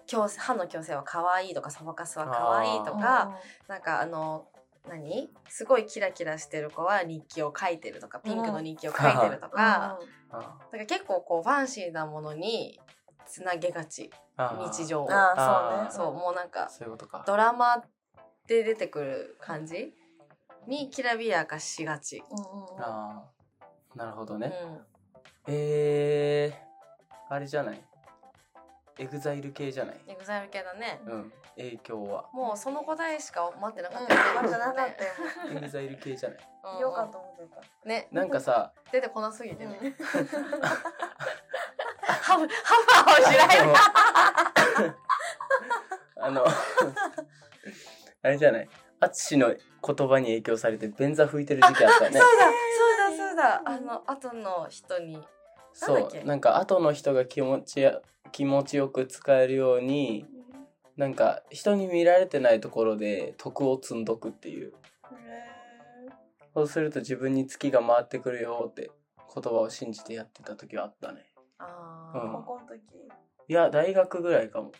[0.07, 4.47] 矯正歯の矯正は可愛いとかそばかすは可愛いとかなんかあの
[4.87, 5.29] 何？
[5.49, 9.99] すごいキラキラしてる子は日記を書いてるとかピンクの日記を書いてるとか、あ
[10.31, 12.79] だから結構こうファンシーなものに
[13.25, 15.09] つなげがち日常を。
[15.09, 15.89] そうね。
[15.91, 17.23] そうもうなんかそういうことか。
[17.25, 17.83] ドラマ
[18.47, 19.93] で出てくる感じ
[20.67, 22.23] にきらびやかしがち、
[22.79, 23.23] あ
[23.59, 24.41] あなるほどうん。
[24.41, 24.53] ね、
[25.47, 27.81] えー、あれじゃない？
[28.97, 29.95] EXILE 系じゃない？
[30.07, 31.01] エグザイル系だね。
[31.05, 31.33] うん。
[31.57, 32.25] 影響は。
[32.33, 35.11] もうその答えしか待ってなかうんったよ待ってなかったよ。
[35.57, 36.39] EXILE 系じゃない？
[36.75, 36.79] うん。
[36.79, 38.07] よかと思ってたね。
[38.11, 39.91] なんかさ出てこなすぎてね、うん。
[42.07, 43.47] ハムハムをしない
[44.89, 44.93] で
[46.21, 46.45] あの
[48.23, 48.69] あれじゃない？
[49.01, 52.19] 淳の言葉に影響されて便座拭いてる時期あったよね。
[52.21, 53.61] そうだそうだそうだ。
[53.65, 55.21] あの後の人に。
[55.73, 56.19] そなんだっけ？
[56.19, 57.99] うなんか後の人が気持ちや
[58.35, 60.25] 気持ちよく使えるように
[60.97, 64.73] なんか人に見られてないところで徳を積んどくっていう。
[66.53, 68.91] そうすると自分に月が回ってくるよって
[69.33, 71.25] 言葉を信じてやってた時はあったね。
[71.61, 71.65] うん。
[71.65, 72.81] あー高校の時。
[73.47, 74.73] いや大学ぐらいかも。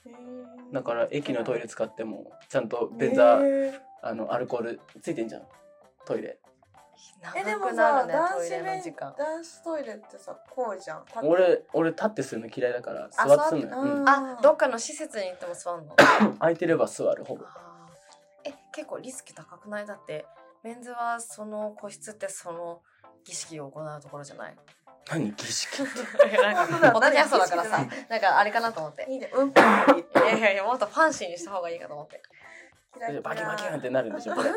[0.73, 3.39] だから駅のトイレ使ってもちゃんと便座
[4.03, 5.43] あのアルコールついてんじゃん。
[6.05, 6.39] トイレ
[7.35, 9.15] えでもさるね男子便の時間。
[9.17, 11.03] 男子トイレってさこうじゃん。
[11.23, 14.09] 俺俺立ってするの嫌いだから座あってするのよ、うん。
[14.09, 15.95] あどっかの施設に行っても座んの？
[16.39, 17.45] 空いてれば座るほぼ。
[18.43, 19.85] え結構リスク高くない？
[19.85, 20.25] だって
[20.63, 22.81] メンズはその個室ってその
[23.23, 24.55] 儀式を行うところじゃない？
[25.09, 25.77] 何儀式
[26.41, 29.05] なんか本当だからさ何なんかあれかなと思って。
[29.09, 29.49] いいねうん。
[29.49, 32.21] いやいやいやもっとファンシーにした方がいいかと思って
[33.21, 34.49] バキバキンってなるんでしょこれ。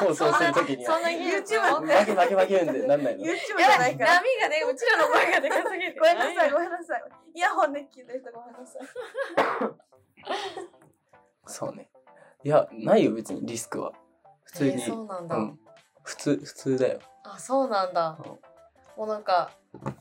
[0.00, 0.94] 放送するときには。
[0.94, 7.02] そんな YouTube 持ってバキバキバキンってなんないの YouTube じゃないいから波がねうちらの声がでかすぎてごめんなさいごめんなさい
[7.34, 8.82] イヤホンで聞いてる人ごめんなさい
[11.46, 11.88] そうね
[12.44, 13.92] いやないよ別にリスクは
[14.44, 15.58] 普通に、えーそうなんだ、うん
[16.04, 18.26] 普通普通だよあそうなんだうん
[18.96, 19.52] もうなんか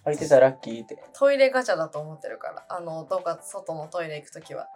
[0.04, 4.68] 空いてたらラッキーってトイレガチャだと思ってるからあのどっか外のトイレ行くときは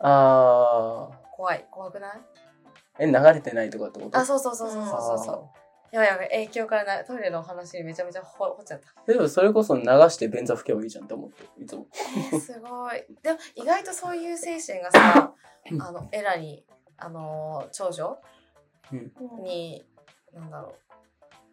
[0.00, 1.66] あー怖い。
[1.70, 2.20] 怖くない？
[3.00, 4.18] え流れてないとかってこと？
[4.18, 5.36] あそうそうそうそうそうそうそう。
[5.96, 6.28] あやばいやばい。
[6.30, 9.12] 影響からなトイレの話にめちゃめちゃほ掘っちゃった。
[9.12, 11.86] ーでもそれこそ流して便座拭けばいいじゃんって思っていつも。
[12.32, 13.04] えーすごい。
[13.22, 15.32] でも意外とそういう精神がさ
[15.80, 16.64] あのエラに
[16.98, 18.18] あのー長女？
[19.42, 19.84] に
[20.32, 20.74] なんだろ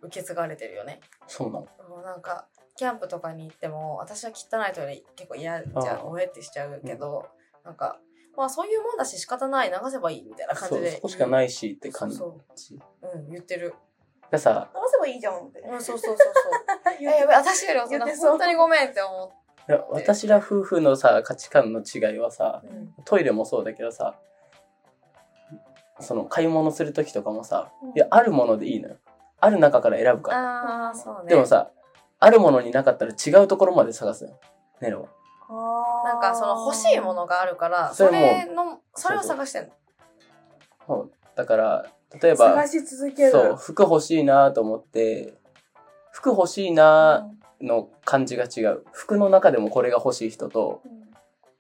[0.04, 1.00] う受け継がれてるよね。
[1.28, 1.67] そうなの。
[2.04, 7.28] なんかキャンプとかに行っても私は汚いトイレ結構嫌じゃんおえってしちゃうけど、
[7.63, 8.00] なんか
[8.36, 9.70] まあそういうもんだし仕方ない。
[9.70, 10.91] 流せばいいみたいな感じで。
[10.96, 12.17] そこしかないしって感じ。
[12.17, 13.17] そうう。
[13.17, 13.74] ん言ってる。
[14.32, 15.60] がさ直せばいいじゃんって。
[15.60, 16.94] うんそうそうそうそう。
[17.00, 19.32] えやばい私より本当にごめんって思
[19.67, 22.63] いや私ら夫婦のさ価値観の違いはさ
[23.06, 24.15] トイレもそうだけどさ
[26.00, 27.89] その買い物する時とかもさうん。
[27.89, 28.98] いやあるものでいいのよ。
[29.39, 30.38] ある中から選ぶから。
[30.38, 31.30] ああそうね。
[31.30, 31.72] でもさ
[32.20, 34.39] あるものになかったら違うところまで探すのよ。
[34.80, 35.10] ネロは
[36.06, 39.72] なんかその欲しいものがあるからそそれのそれを探してん
[40.88, 41.10] の？
[41.36, 41.86] だから
[42.22, 43.32] 例えば探し続ける。
[43.32, 45.38] そう服欲しいなと思って
[46.12, 47.30] 服欲しいな
[47.62, 48.84] の感じが違う。
[48.92, 50.82] 服の中でもこれが欲しい人と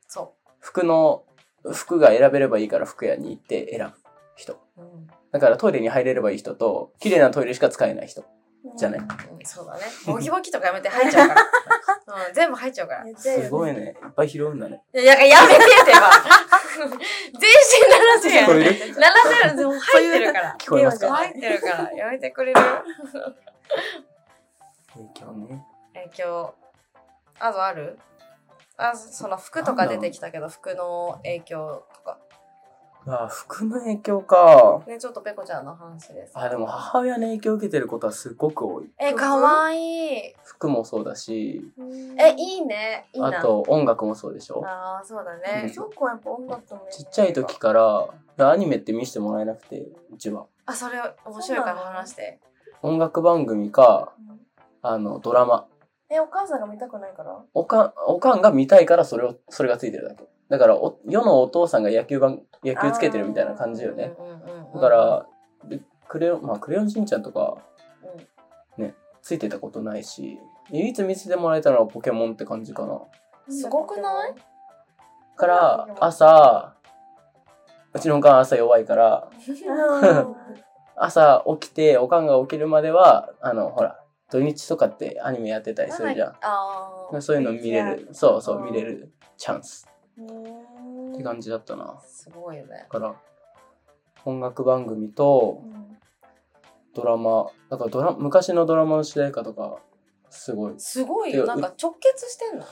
[0.07, 1.23] そ服の
[1.71, 3.93] 服が選べればいいから服屋に行って選ぶ
[4.35, 4.53] 人。
[4.53, 5.07] う、うん。
[5.31, 8.25] だからトイレに入れればいい人と綺麗なトイレしか使えない人
[8.77, 9.07] じゃないうん、
[9.43, 9.81] そうだね。
[10.05, 11.41] ボキボキとかやめて入っちゃうから、
[12.27, 13.05] うん、全部入っちゃうから。
[13.17, 13.81] すごいね。
[13.81, 14.83] いっぱい拾うんだね。
[14.93, 16.11] いや、やめてってば。
[16.77, 20.55] 全身鳴らせる鳴らせるの入ってるから。
[20.59, 21.13] 聞こえますか？
[21.15, 21.91] 入ってるから。
[21.93, 22.61] やめてくれる。
[24.93, 25.65] 影響ね。
[25.93, 26.53] 影響。
[27.39, 27.97] あとある？
[28.77, 31.83] あ、その服とか出てきたけど、服の影響
[33.05, 33.23] とか。
[33.23, 36.31] あ服の影響かね、ちょっとペコちゃんの話です。
[36.37, 40.35] あでも母親の影響を受けてることはすごく多いえ、かわいい。
[40.43, 41.61] 服もそうだし
[42.17, 43.07] え、いいね。
[43.13, 43.39] いいな。
[43.39, 45.69] あと音楽もそうでしょああ、そうだうんね。
[45.73, 48.07] ショックはやっぱ音楽もちっちゃい時から
[48.51, 52.39] アニメって見せてもらえなくてうちはあ、それ面白いから話して。
[52.83, 54.11] 音楽番組か
[54.81, 55.67] あのドラマ
[56.09, 57.39] えお母さんが見たくないから？
[57.53, 64.13] おかんおかんが見たいからそれをそれがついてるだけだからお世のお父さんが野球番野球つけてるみたいな感じよね。
[64.75, 65.25] だから
[65.65, 67.57] でクレヨンまあクレヨンしんちゃんとか
[68.77, 68.93] うん。
[69.21, 70.37] ついてたことないし
[70.71, 72.99] 唯一見せてもらえたのはポケモンって感じかな。
[73.49, 74.35] すごくない？
[75.37, 76.75] から朝
[77.93, 80.35] うちのおかん朝弱いからうん。
[80.97, 86.35] 朝起きておかんが起きるまではあのほら土日とかってアニメやってたりするじゃん。
[86.41, 87.21] ああ。
[87.21, 88.09] そういうの見れる。
[88.11, 89.87] そうそう見れるチャンス
[90.17, 91.99] って感じだったな。
[92.05, 92.87] すごいよね。
[92.91, 93.15] だから
[94.25, 95.97] 音楽番組とうん。
[96.93, 99.79] ドラマだからドラ昔のドラマの主題歌とか
[100.29, 100.73] すごい。
[100.77, 102.65] すごいでよなんか直結してんの？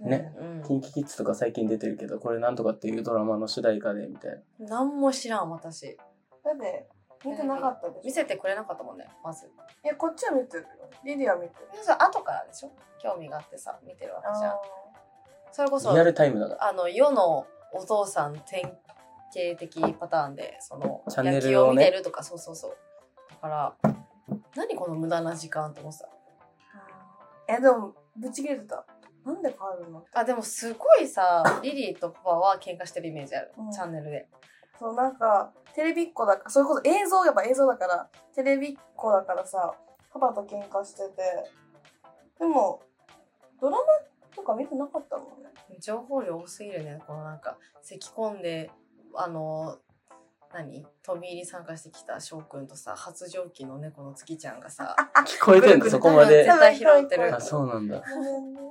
[0.08, 0.34] ね。
[0.38, 0.62] うん。
[0.62, 4.66] キンキキッズとか最近出てるけどこれなんとかっていうドラマの主題歌でみたいな。
[4.76, 5.96] 何も知らん私。
[6.44, 6.88] だって
[7.24, 9.50] 見てなかったでしょ見せてくれなかったもんねまず。
[9.84, 10.68] えこっちは見てるよ。
[11.04, 11.68] リリア見てる。
[11.82, 12.72] それ後からでしょ？
[13.02, 14.54] 興味があってさ見てるわけじゃん。
[15.52, 18.62] それこそリアルタイムだからあの世のお父さん典
[19.34, 21.46] 型的パターンでそのチャンネルをね。
[21.46, 22.76] 野球を見てるとかそうそうそう。
[23.30, 23.74] だから
[24.56, 26.08] 何この無駄な時間って思ってた？
[27.48, 28.84] えでもぶち切れてた。
[29.24, 30.04] なんで変わるの？
[30.14, 33.70] あでもすごいさリリーとパパは喧嘩してるイメージある、うん。
[33.70, 34.28] チャンネルで
[34.80, 39.74] そうなんかテレビっ子だからそれこそ映像やっぱ映像だからテレビっ子だからさ
[40.12, 41.22] パパと喧嘩してて。
[42.38, 42.80] でも
[43.60, 43.82] ドラマ
[44.34, 45.50] とか見てなかったもんね。
[45.78, 46.98] 情報量多すぎるね。
[47.06, 48.70] このなんか咳込んで
[49.14, 49.76] あの
[50.54, 50.86] 何？
[51.02, 55.90] 飛び入り参加してきた翔くんとさ発情期の猫の月ちゃんがさ 聞こえてんの？
[55.90, 56.44] そこまで？
[56.44, 57.36] 絶対拾ってる。
[57.36, 58.02] あそうなんだ。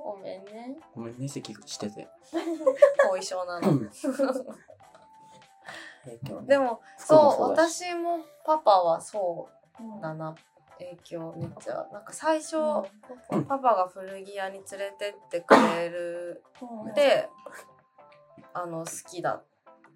[0.02, 0.44] ごめんね。
[0.52, 2.08] ごめんねごめんね席してて。
[3.08, 3.68] 後遺症なの
[6.04, 6.46] 影響ね。
[6.48, 7.84] でも服そうもそうだし。
[7.84, 10.00] 私もパパはそううん。
[10.00, 10.34] だな
[10.78, 11.86] 影響めっちゃ。
[11.92, 13.44] なんか最初、うん。
[13.44, 16.94] パパが古着屋に連れてってくれるうん。
[16.94, 17.28] で
[18.54, 19.42] あの好きだ。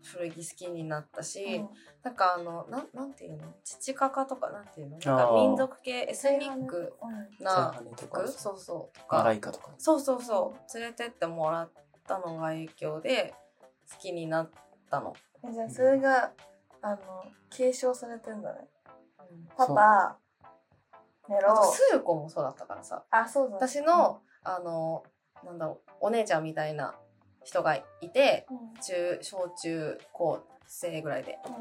[0.06, 1.68] 古着好きになったし、うん。
[2.02, 3.44] なんかあのなんなんていうの？
[3.64, 4.98] 父カカとかなんていうの？
[4.98, 6.92] なんか民族系エスニック
[7.40, 7.44] うん。
[7.44, 8.28] な服？
[8.28, 9.70] そうそうとマラかイカとか。
[9.78, 10.78] そうそうそう。
[10.78, 11.70] 連れてってもらっ
[12.06, 13.32] たのが影響で
[13.90, 14.50] 好きになっ
[14.90, 15.14] たの。
[15.48, 16.32] えじゃあそれが
[16.82, 16.98] あの
[17.50, 18.68] 継承されてんだね。
[19.18, 19.46] うん。
[19.56, 20.18] パパ
[21.28, 21.54] ネロ。
[21.64, 23.04] スーコもそうだったからさ。
[23.10, 25.04] あそうだ私の、あの
[25.44, 26.94] なんだろうお姉ちゃんみたいな
[27.44, 28.82] 人がいてうん。
[28.82, 31.38] 中小中高生ぐらいで。
[31.46, 31.52] うん。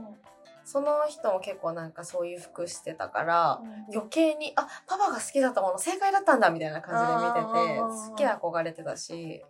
[0.65, 3.95] その人も結構なんかそういう服してたからうん。
[3.95, 9.43] 余計にあパパが好きだったもの正解だったんだみたいな感じで見ててすっげえ憧れてたし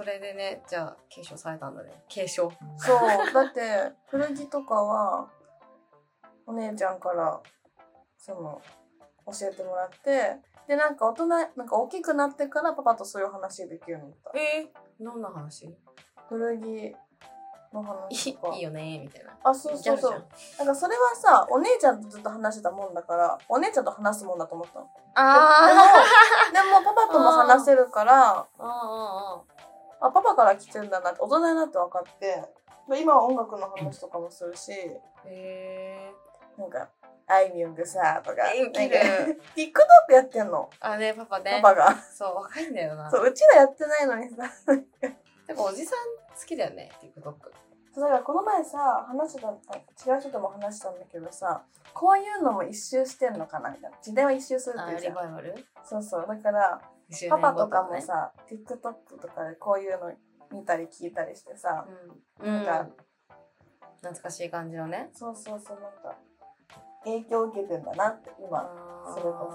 [0.00, 1.90] それでねじゃあ継承されたんだね。
[2.08, 2.50] 継承。
[2.78, 2.98] そう。
[3.34, 5.28] だって古着とかは
[6.46, 7.38] お姉ちゃんから
[8.16, 8.62] その
[9.26, 14.32] 教えてもらってでなんか大人なんか大きくなってからパパとそういう話できるようになった。
[14.40, 15.66] えー、どんな話？
[15.66, 15.76] い
[16.30, 16.96] 古着
[17.74, 18.56] の話いとか。
[18.56, 19.36] いいよねみたいな。
[19.44, 20.24] あそうそうそう。
[20.56, 24.86] なんかそれはさお姉ちゃんとずっと話してたもんだからお姉ちゃんと話すもんだと思ったの。
[24.86, 25.68] でもあ
[26.54, 29.59] でもパパとも話せるから ーああ
[30.00, 32.42] パパから来てんだなって大人になって分かって
[32.88, 34.72] で今は音楽の話とかもするし
[35.26, 36.10] え
[36.58, 36.88] なんか
[37.26, 38.42] あいみょんがさとか
[39.54, 40.68] TikTok やってんの？
[40.80, 41.60] あねパパね。
[41.62, 41.96] パパが。
[42.12, 43.08] そう若いんだよな。
[43.08, 44.50] そううちらやってないのにさ
[45.46, 45.98] でもおじさん
[46.36, 47.34] 好きだよね TikTok
[47.94, 49.48] そうだからこの前さ話した
[50.12, 51.62] 違う人とも話したんだけどさ
[51.94, 53.96] こういうのも一周してんのかなみたいな。
[54.02, 55.16] 時代は一周するっていうじゃん。
[55.84, 56.80] そうそうだから
[57.28, 60.12] パパとかもさ、TikTok とかでこういうの
[60.52, 61.86] 見たり聞いたりしてさ、
[62.40, 62.88] うん、なんか
[63.96, 65.10] 懐かしい感じのね。
[65.12, 66.16] そうそうそうなんか
[67.04, 68.68] 影響を受けてんだなって今
[69.14, 69.50] それこ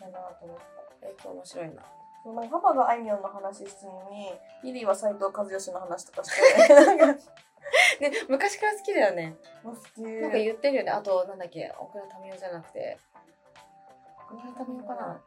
[0.00, 0.58] だなと思っ
[1.00, 1.82] た影響面白いな
[2.50, 6.30] パパがあいみょんの話するのにリリーは斎藤和義の話とかし
[6.66, 6.74] て。
[6.74, 7.14] なんか
[8.00, 9.36] で昔から好きだよね。
[9.64, 10.90] なんか言ってるよね。
[10.90, 12.98] あとなんだっけ小倉民生じゃなくて。
[14.28, 15.20] 小倉民生かな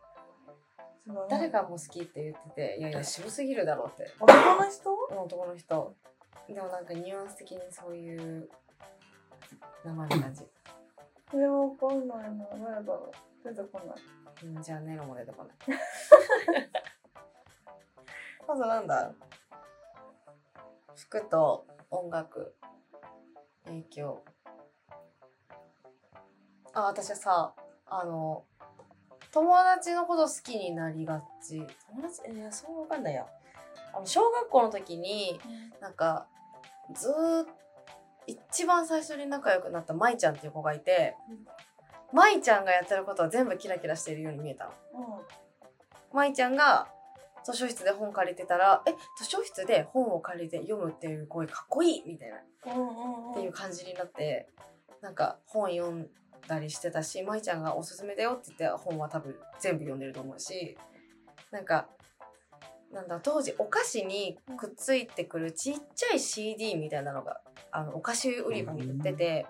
[1.08, 1.30] すごい。
[1.30, 4.12] 誰がもう好きって言ってていやいや渋すぎるだろうって。
[4.20, 4.94] 男の人？
[5.24, 5.96] 男の人。
[6.48, 8.50] でもなんかニュアンス的にそういう
[9.86, 10.42] 名前の感じ、
[11.32, 12.46] それはわかんないな。
[12.52, 13.12] 誰だろ
[13.44, 13.50] う。
[13.50, 13.96] 出てこない。
[14.44, 15.56] うん、じゃあネロも出てこない。
[18.48, 19.12] まずなんだ？
[20.96, 22.56] 服と音楽
[23.66, 24.24] 影響。
[26.74, 27.54] あ私はさ
[27.88, 28.46] あの
[29.38, 31.58] 友達のこと好きになりがち。
[31.92, 32.32] 友達？
[32.32, 33.24] いやそうわかんないや
[33.94, 35.40] あの小学校の時に
[35.80, 36.26] なんか
[36.96, 37.52] ずーっと
[38.26, 41.16] 一番最初に仲良くなった舞ちゃんっていう子がいて
[42.12, 44.72] 舞ちゃんがやってることは全部キラキラしているように見えたの。
[46.14, 46.88] 舞ちゃんが
[47.44, 52.38] 図書室で本借りてたら「え図書室で本を借りて読むっていう声かっこいい!」みたいな。
[52.38, 53.34] っうんうんうん。
[53.36, 54.50] ていう感じになって
[55.02, 56.10] なんか本読ん
[56.48, 60.78] だりしてたし舞ちゃんが「おすすめだよ」って言って本は多分全部読んでると思うし
[61.52, 61.88] なんか
[62.92, 67.42] なんだ当時お菓子にくっついてくるちっちゃい CD みたいなのが
[67.72, 69.46] あのお菓子売り場に売ってて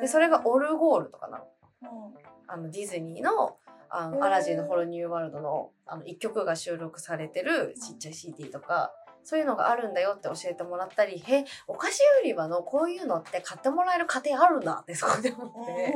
[0.00, 1.44] でそれがオルゴールとかなの。
[1.82, 2.14] うん。
[2.46, 3.56] あのディズニーの
[3.92, 8.92] あの、アラジンのホロニューワールドの、あの、一曲が収録されてるちっちゃい CD とか、
[9.22, 15.94] そういうのがあるんだよって教えてもらったり、へ、お菓子売り場のこういうのって買ってもらえる家庭あるんだってそこで思って、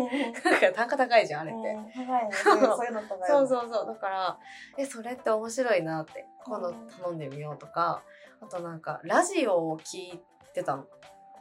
[0.51, 1.79] なんか単価高いじゃん、あれって。
[1.95, 2.31] 高いね。
[2.33, 3.29] そういうの高い。
[3.29, 3.87] そうそうそう。
[3.87, 4.39] だから、
[4.79, 8.03] え、それって面白いなって、今度頼んでみようとか、
[8.41, 10.21] あとなんか、ラジオを聞い
[10.53, 10.87] てたの。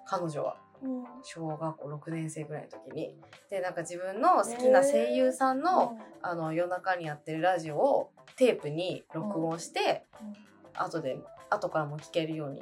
[0.05, 0.57] 彼女は。
[0.81, 1.03] うん。
[1.23, 3.17] 小学校6年生ぐらいの時に。
[3.49, 10.05] で、なんか自分の好きな声優さんの、あの、夜中にやってるラジオをテープに録音して、
[10.75, 11.17] 後で、
[11.53, 12.61] 後からも聞けるように。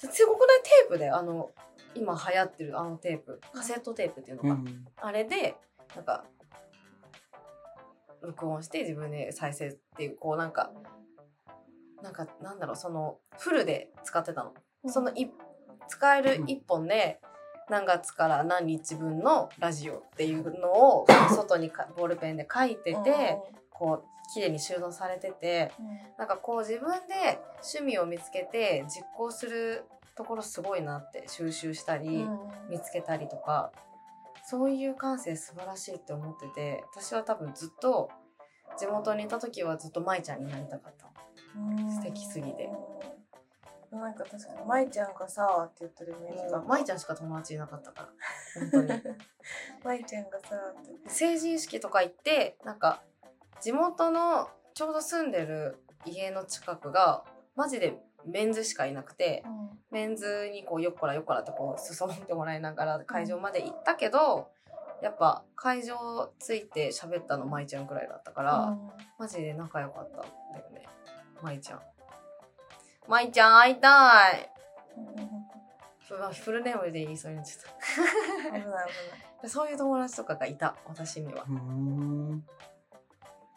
[0.00, 0.62] ですごくない？
[0.62, 1.50] テープで、あの、
[1.94, 4.48] 今流行ってるあのテープ、カセットテープっていうのか。
[4.50, 5.56] うんあれで、
[5.94, 6.24] なんか、
[8.20, 10.70] 録音して自分で再生っていう、こうなんか、
[12.02, 14.54] なんか、なんだろう、その、フルで使ってたの。
[14.86, 15.30] そのい、
[15.88, 17.20] 使える一本で、
[17.68, 23.38] 何月から何日分のラジオっていうのを外にかボールペンで書いてて、
[23.70, 25.72] こう綺麗に収納されてて
[26.18, 32.28] なんかこう自分で趣味を見つけて実行するところすごいなって収集したり、
[32.68, 33.72] 見つけたりとか
[34.44, 38.10] そういう感性素晴らしいって思ってて私は多分ずっと
[38.78, 41.06] 地元にいた時はずっと舞ちゃんになりたかった
[41.90, 42.70] 素敵すぎて。
[43.90, 46.62] なんか確かに、舞ちゃんがさ、って言ってるイメージが。
[46.62, 48.08] 舞ちゃんしか友達いなかったから
[48.72, 49.02] 本当に
[49.84, 51.10] 舞ちゃんがさ、って。
[51.10, 53.02] 成人式とか行ってなんか
[53.62, 57.22] 地元のちょうど住んでる家の近くが
[57.54, 57.96] マジで
[58.26, 59.44] メンズしかいなくて
[59.92, 64.48] メンズにこうよっこらよっこらってこう進んでもらいながら会場まで行ったけど、
[65.00, 68.78] やっぱ会場着いて喋ったの舞ちゃんくらいだったから、
[69.18, 70.20] マジで仲良かったん
[70.52, 70.86] だよね
[71.42, 71.80] 舞ちゃん。
[73.08, 74.50] 舞ちゃん会いたい。
[76.00, 78.88] ふフルネームで言いそうになっちゃっ危ない危ない。
[79.40, 81.44] たそういう友達とかがいた私には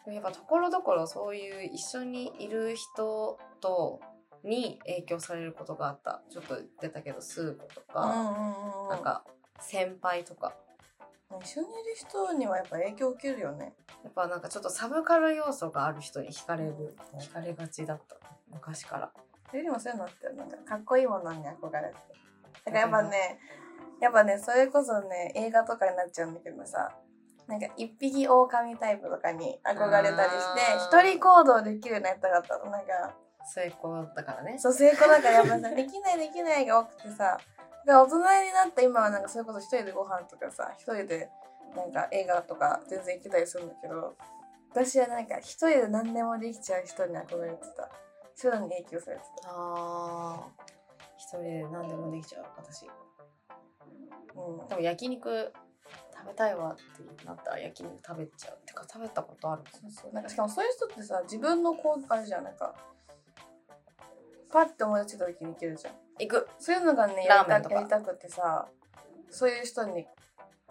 [0.06, 4.00] うんやっぱところどころそういう一緒にいる人と
[4.44, 6.22] に影響されることがあった。
[6.30, 8.06] ちょっと言ってたけどスー子とか、
[8.88, 9.24] なんか
[9.60, 10.54] 先輩とか。
[11.42, 13.74] 一緒にいる人にはやっぱ影響を受けるよね。
[14.04, 18.16] やっぱなんかちょっとサブカル要素がある人に惹かれる惹かれがちだった。
[18.52, 19.12] 昔から。
[19.52, 21.94] よりもそういうのってなんかかっこいいものに憧れて。
[22.64, 23.40] だからやっぱね、
[24.00, 26.96] やっぱね、それこそね、映画とかになっちゃうんだけどさ、
[27.48, 32.70] なんか一匹狼タイプとかに憧れたりして、一人行動できるようになりたかったの。
[32.70, 37.38] なんか、末っ子だからねそう、成功だからやっぱさ、 できないできないが多くてさ、
[37.86, 38.22] 大人に
[38.52, 41.30] なった今はなんかそれこそ一人でご飯とかさ、一人で
[41.76, 44.16] なんか映画とか全然行けたりするんだけど、
[44.70, 47.88] 私はなんか一人で何でもできちゃう人に憧れてた。
[48.34, 49.48] そういうのに影響されてた。
[49.50, 50.66] あー
[51.16, 52.86] 一人で何でもできちゃう私
[54.34, 55.52] うんでも焼肉
[56.18, 60.12] 食べたいわってなったら焼肉食べちゃうてか食べたことあるそうそう。
[60.12, 62.74] なんかしかもそういう人ってさ自分のこうあれじゃんなんか
[64.50, 65.94] パッて思い出した時にいけるじゃん。
[66.18, 66.48] 行く。
[66.58, 68.66] そういうのがねやりたやりたくてさ
[69.30, 70.06] そういう人に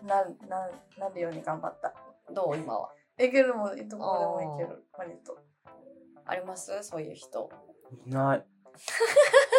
[0.03, 1.93] なななるように頑張った。
[2.33, 2.89] どう今は？
[3.19, 4.83] いけるもんどこでもいける。
[4.97, 5.37] 割と。
[6.25, 6.71] あります？
[6.81, 7.49] そういう人。
[8.07, 8.45] いない。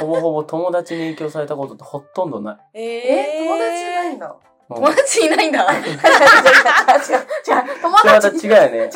[0.01, 2.59] ほぼほぼ友達に影響されたことってほとんどない。
[2.74, 4.26] ええ友達いないんだ。
[4.26, 5.61] うん友達いないんだ。
[5.73, 5.99] 違う違う違う。
[7.83, 8.47] 友達。
[8.47, 8.91] 違うよね違う違う。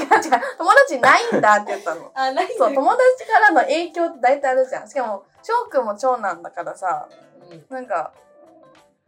[0.59, 2.11] 友達いないんだって言ったの。
[2.15, 4.89] あないそう友達からの影響って大体あるじゃん。
[4.89, 7.09] しかも翔くんも長男だからさ
[7.51, 7.67] うん。
[7.69, 8.13] なんか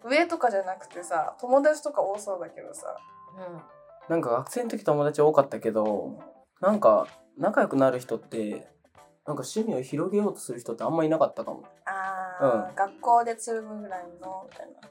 [0.05, 2.97] 上とかじゃなくてさ友達とか多そうだけどさ。
[3.37, 3.63] うん。
[4.09, 6.19] なんか学生の時友達多かったけど
[6.61, 7.07] なんか
[7.39, 8.69] 仲良くなる人って
[9.27, 11.65] なんか趣味を広げようとする人ってあんまいなかったかも。
[11.85, 14.89] あー、学校でつるむぐらいのみたいな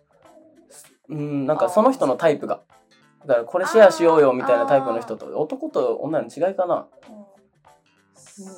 [1.10, 2.62] うんなんかその人のタイプが。
[3.26, 6.88] だからこれシェアしようよみたいなタイプの人と男と女の違いかな。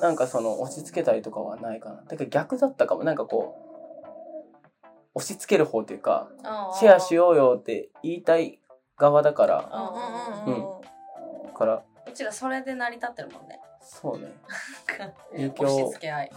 [0.00, 1.96] なんかその押し付けたりとかはないかな。
[2.02, 3.04] だから逆だったかも。
[3.04, 3.56] なんかこ
[4.82, 6.30] う押し付ける方っていうか
[6.78, 8.60] シェアしよようよって言いたい
[8.96, 9.70] 側だから。
[10.46, 11.74] うんから。
[11.74, 13.60] ううちらそれで成り立ってるもんね。
[13.80, 14.32] そうね。
[15.32, 15.64] 影響。
[15.64, 16.30] 押し付け合い。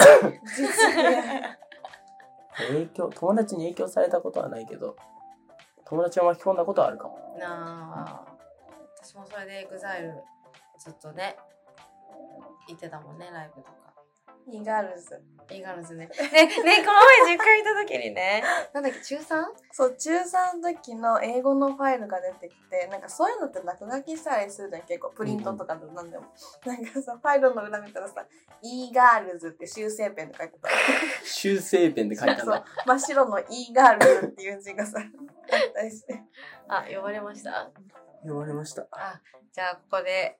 [2.69, 3.09] 影響。
[3.13, 4.95] 友達に影響されたことはないけど
[5.89, 7.37] 友達を巻き込んだことはあるかも。
[7.39, 8.37] なあ
[9.01, 10.21] 私もそれで EXILE
[10.77, 11.37] ずっとね
[12.67, 13.86] 行ってたもんねライブとか。
[14.49, 16.07] E-girls。E-girls ね。
[16.07, 18.43] ねねこの前実家行った時にね
[18.73, 19.45] なんだっけ中 3?
[19.71, 24.81] そう中3の時の英語のファイルが出てきてなんかそういうのって落書きしたりするじゃん。
[24.83, 26.25] 結構プリントとかで何でも、
[26.65, 30.69] なんかさファイルの裏見たらさ「E-girls」って修正ペンで書いてた
[31.23, 32.49] 修正ペンで書いたんそう。
[32.49, 36.21] だ真っ白の「イーガールズ」っていう字がさ あったりして。
[36.67, 37.71] あ呼ばれました？
[38.23, 38.85] 呼ばれました。
[38.91, 39.21] あ
[39.53, 40.37] じゃあここで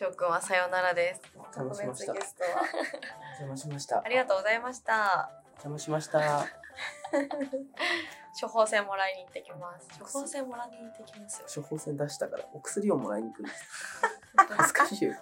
[0.00, 1.20] 翔くんはさようならです。
[1.36, 2.48] お邪魔しました特別ゲストは。
[2.48, 5.28] お邪魔しましたありがとうございました。
[5.44, 6.46] お邪魔しました
[8.40, 9.86] 処方箋もらいに行ってきます。
[9.98, 11.44] 処方箋もらいに行ってきます。
[11.54, 14.00] 処方箋出したからお薬をもらいに行くんです
[14.48, 15.14] 恥ずかしいよ、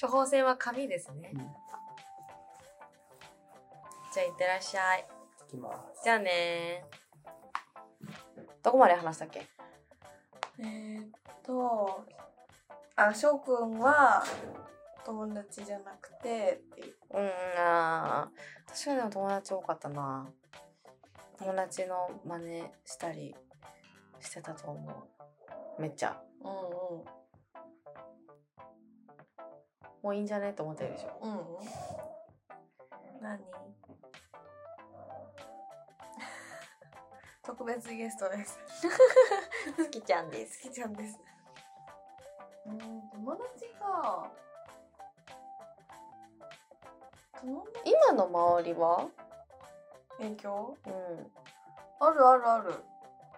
[0.00, 1.40] 処方箋は紙ですねうん。
[1.40, 1.46] 行
[4.14, 5.08] じゃあ、いってらっしゃい。
[5.50, 6.84] きますじゃあね
[8.62, 9.48] どこまで話したっけ？
[10.60, 11.08] えーっ
[11.42, 12.06] と、
[13.08, 14.24] あ、翔くんは
[15.04, 16.94] 友達じゃなくてっていう。
[17.14, 20.28] うん、あー私はでも友達多かったな。
[21.38, 23.34] 友達の真似したり
[24.20, 25.08] してたと思
[25.78, 25.82] う。
[25.82, 26.20] めっちゃ。
[26.44, 27.22] うん
[30.02, 31.16] もういいんじゃねって思ってるでしょ。
[31.22, 31.32] うん。
[31.32, 31.38] うん。
[33.22, 33.38] 何？
[37.42, 38.58] 特別ゲストです。
[39.76, 40.60] 好きちゃんです。
[40.62, 41.20] 好きちゃんです。
[42.66, 44.30] うん、友達か。
[47.84, 49.08] 今の周りは？
[50.18, 50.92] 影響うん。
[51.98, 52.74] あるあるある。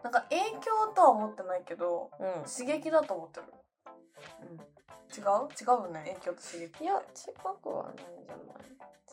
[0.02, 2.44] なんか影響とは思ってないけど、うん。
[2.44, 3.46] 刺激だと思ってる。
[5.16, 5.22] 違う？
[5.48, 6.84] 違うよね、影響と刺激。
[6.84, 8.66] いや、違くはないんじゃない？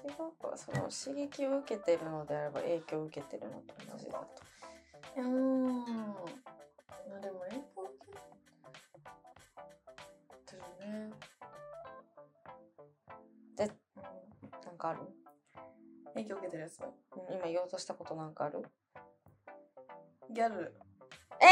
[0.04, 4.28] 違くは、その刺激を受けてるのであれば影響を受けてるのと同じだと。
[5.18, 5.78] うーん。
[5.80, 5.86] ま
[7.18, 7.81] あでも影響
[10.88, 11.12] ね。
[13.56, 15.00] でうん、なんかある？
[16.14, 16.80] 影響受けてるやつ？
[16.82, 16.84] う
[17.32, 18.66] ん今言おうとしたことなんかある？
[20.32, 20.74] ギャル。
[21.40, 21.46] え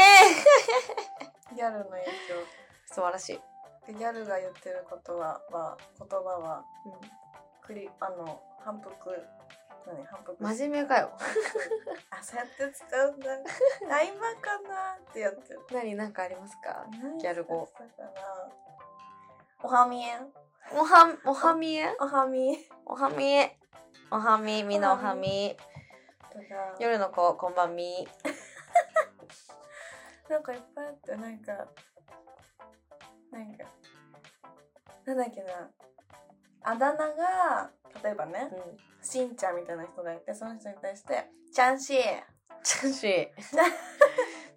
[1.56, 2.10] ギャルの影響。
[2.86, 3.40] 素晴らしい。
[3.86, 6.64] でギャルが言ってることは、は言葉は、
[7.62, 8.94] クリ、あの、反復、
[9.86, 10.04] 何？
[10.06, 10.36] 反復。
[10.42, 11.10] 真面目かよ。
[12.10, 13.32] あ、そうやって使うんだ。
[13.32, 14.96] あ、今かな？
[14.96, 15.60] ってやってる。
[15.72, 15.94] 何？
[15.94, 16.86] なんかありますか？
[17.20, 17.68] ギャル語。
[19.62, 20.18] おはみえ。
[20.72, 22.58] おは、おはみえおはみえ。
[22.86, 23.58] おはみえ。
[24.10, 25.54] おはみ、みんなおはみ。
[26.78, 28.08] 夜の子、こんばんみ。
[30.30, 31.52] なんかいっぱいあって、なんか、
[33.30, 33.64] なんか、
[35.04, 35.70] なんだっけな。
[36.62, 37.70] あだ名が、
[38.02, 38.78] 例えばね、うん。
[39.04, 42.24] しんちゃんみたいな人がいて、その人に対して、ちゃんしー。
[42.62, 43.28] チャンシー。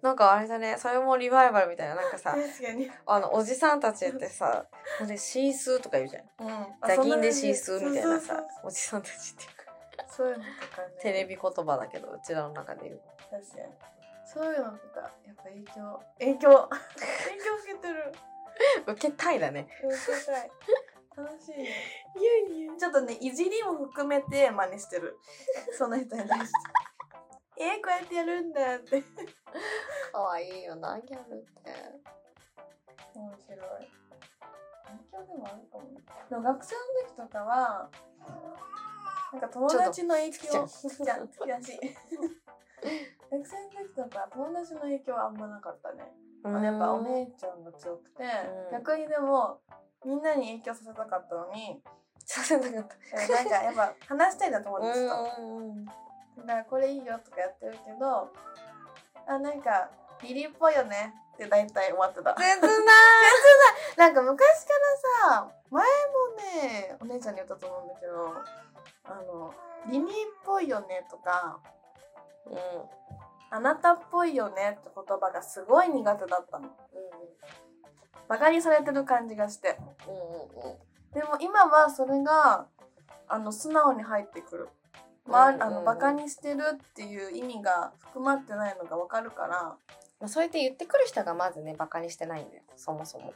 [0.04, 1.94] なんかあれだね、それもリバイバルみたいな。
[1.94, 2.90] なんかさ、確かに。
[3.06, 4.66] あの、おじさんたちってさ、
[5.00, 6.24] あれ、シースーとか言うじゃん。
[6.46, 6.66] うん。
[6.86, 10.88] ザギンでシースーみたいなさおじさんたちっていうか、そういうのとかね。
[11.00, 13.00] テレビ言葉だけど、うちらの中で言う。
[13.30, 13.72] 確かに。
[14.26, 16.50] そういうのとか、やっぱ影響、影響、影響
[17.62, 18.12] 受けてる。
[18.86, 19.68] 受けたいだね。
[19.82, 20.50] 受けたい。
[21.16, 21.64] 楽しいね。
[21.64, 22.76] いやいや。
[22.78, 25.16] ちょっとね、いじりも含めて真似してる。
[25.72, 26.83] その人に対して。
[27.64, 29.02] えー、こうやってやるんだって。
[30.12, 31.72] かわいいよな、ギャルって。
[33.14, 33.58] 面白い。
[34.84, 36.00] 影響でもあるかもね。
[36.28, 37.88] でも学生の時とかは、
[39.32, 41.80] なんか友達の影響、じゃん、好きだし。
[43.30, 46.04] 学生の時とか友達の影響はあんまなかったね。
[46.44, 49.60] やっぱお姉ちゃんが強くて、うん逆にでも、
[50.04, 51.80] みんなに影響させたかったのに、
[52.18, 53.22] させなかった。
[53.22, 56.03] えなんかやっぱ話したいな友達と。
[56.36, 56.46] うん。
[56.46, 58.32] だからこれいいよとかやってるけど、
[59.26, 59.90] あ、なんか、
[60.22, 62.34] リリーっぽいよねって大体終わってた。
[62.34, 62.78] 切ない
[63.96, 64.72] なんか昔か
[65.28, 68.34] らさ、前もね、お姉ちゃんに言ったと思うんだけど、
[69.04, 69.54] あの、
[69.90, 70.10] リリーっ
[70.44, 71.58] ぽいよねとか、
[72.46, 72.56] うん。
[73.50, 76.70] あなたっぽいよねって言葉がすごい苦手だったの。
[78.28, 79.78] バカにされてる感じがして。
[80.08, 81.12] うんうんうん。
[81.14, 82.66] でも今はそれが、
[83.28, 84.68] あの、素直に入ってくる。
[85.26, 89.76] まあ、うんうんうんあの、バカにしてるっていう意味が含まってないのがわかるから、
[90.20, 92.62] まあ、そうやって言ってくる人がまずね、バカにしてないんだよ。
[92.76, 93.32] そもそも。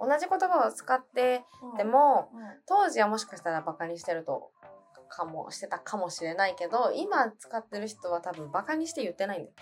[0.00, 4.50] 同じ言葉を使ってうんで、も、うん当時はもしかしたらバカにしてると、
[5.08, 9.54] かも、してたかもしれないけど、今使ってる人は多分バカにして言ってないんだよ。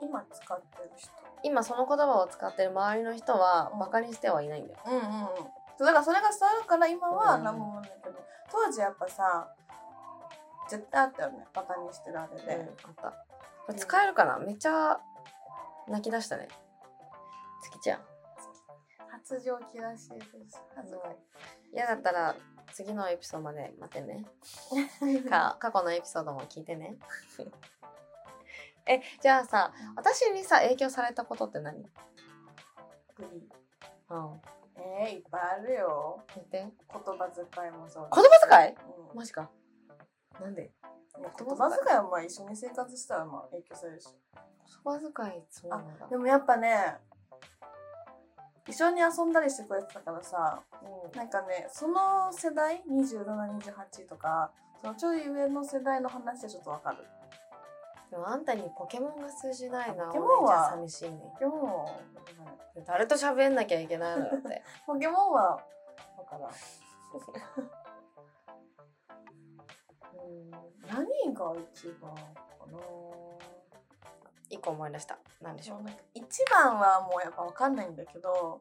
[0.00, 1.10] 今使ってる人？
[1.42, 4.80] 今その言葉を使ってる周りの人はうんバカにしてはいないんだよ。
[4.86, 5.08] うんうんうん。
[5.78, 8.16] だからそれが伝わるから今はうん何もないけど、
[8.52, 9.48] 当時やっぱさ、
[10.68, 11.46] 絶対あったよね。
[11.54, 12.72] バカにしてるあれうん、で。
[12.84, 13.10] あった。
[13.66, 14.38] これ使えるかな？
[14.38, 14.98] めっちゃ
[15.88, 16.48] 泣き出したね。
[17.62, 18.00] 月ちゃん。
[19.10, 20.62] 発情期らしいです。
[20.76, 21.12] 恥ずか
[21.72, 22.34] 嫌だったら
[22.72, 24.24] 次のエピソードまで待ってね。
[25.28, 26.96] か過去のエピソードも聞いてね。
[28.86, 31.82] え、じゃあさ、私にさ、影響されたことって何？
[33.16, 33.48] グリ
[34.08, 34.40] うん。
[34.76, 36.22] えー、いっぱいあるよ。
[36.28, 36.62] 聞いて。
[36.62, 36.72] 言
[37.18, 38.76] 葉遣いもそう言葉遣い？
[39.10, 39.50] うんマジか。
[40.40, 40.70] なんで？
[41.36, 44.08] 言葉遣いはまあ一緒に生活したらまあ影響されるし。
[44.84, 46.06] 言葉遣いそうなんだ。
[46.06, 46.96] でもやっぱね、
[48.66, 51.18] 一緒に遊んだりしてくれてたからさうん。
[51.18, 56.98] なんかねその世代2728とかそのちょい上の世代の話でちょっとわかる。
[58.10, 61.18] でもあんたにポケモンが通じないなポケモンは寂しいね。
[61.34, 61.86] ポケモンは
[62.86, 64.62] 誰と喋んなきゃいけないのよって。
[64.86, 65.50] ポケモンは
[66.16, 66.48] わから
[70.88, 72.20] 何が一番か
[72.70, 72.78] な？
[74.50, 75.18] 一個思い出した。
[75.42, 75.80] 何でしょう、
[76.14, 78.60] 一番はもうやっぱわかんないんだけど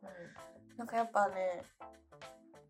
[0.78, 1.63] なんかやっぱね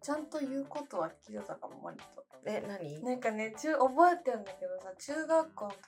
[0.01, 2.05] ちゃんと言うことは聞いてたかも割と。
[2.45, 5.81] え何、なんかね中覚えてるんだけどさ中学校の時に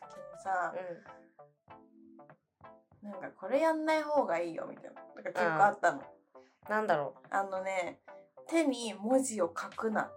[0.43, 0.73] さ、
[3.01, 7.27] なんかこれやんない方がいいよみたいななんか結構あったの、うん、なんだろう。
[7.29, 7.99] あのね
[8.49, 10.01] 手に文字を書くな。
[10.01, 10.11] っ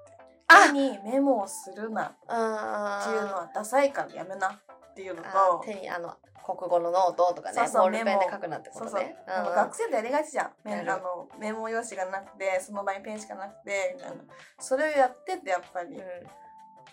[0.66, 2.04] 手にメモをするな。
[2.04, 4.48] ってあいうのはダサいからやめな。
[4.48, 10.50] っていうのと手にあの国語のノートとかねそうそうボールペンで書くなってこそうそう、とね学生でやりがちじゃん、あ
[10.98, 14.16] のメモ用紙がなくてその場にペンしかなくてみたいな。
[14.58, 15.98] それをやっててやっぱり、うん。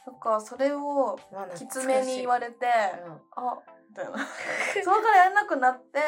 [0.07, 2.67] なんかそれをまあきつめに言われれて、
[3.05, 3.13] うん。
[3.35, 4.11] あみたいな。
[4.83, 5.99] そこからやらなくなって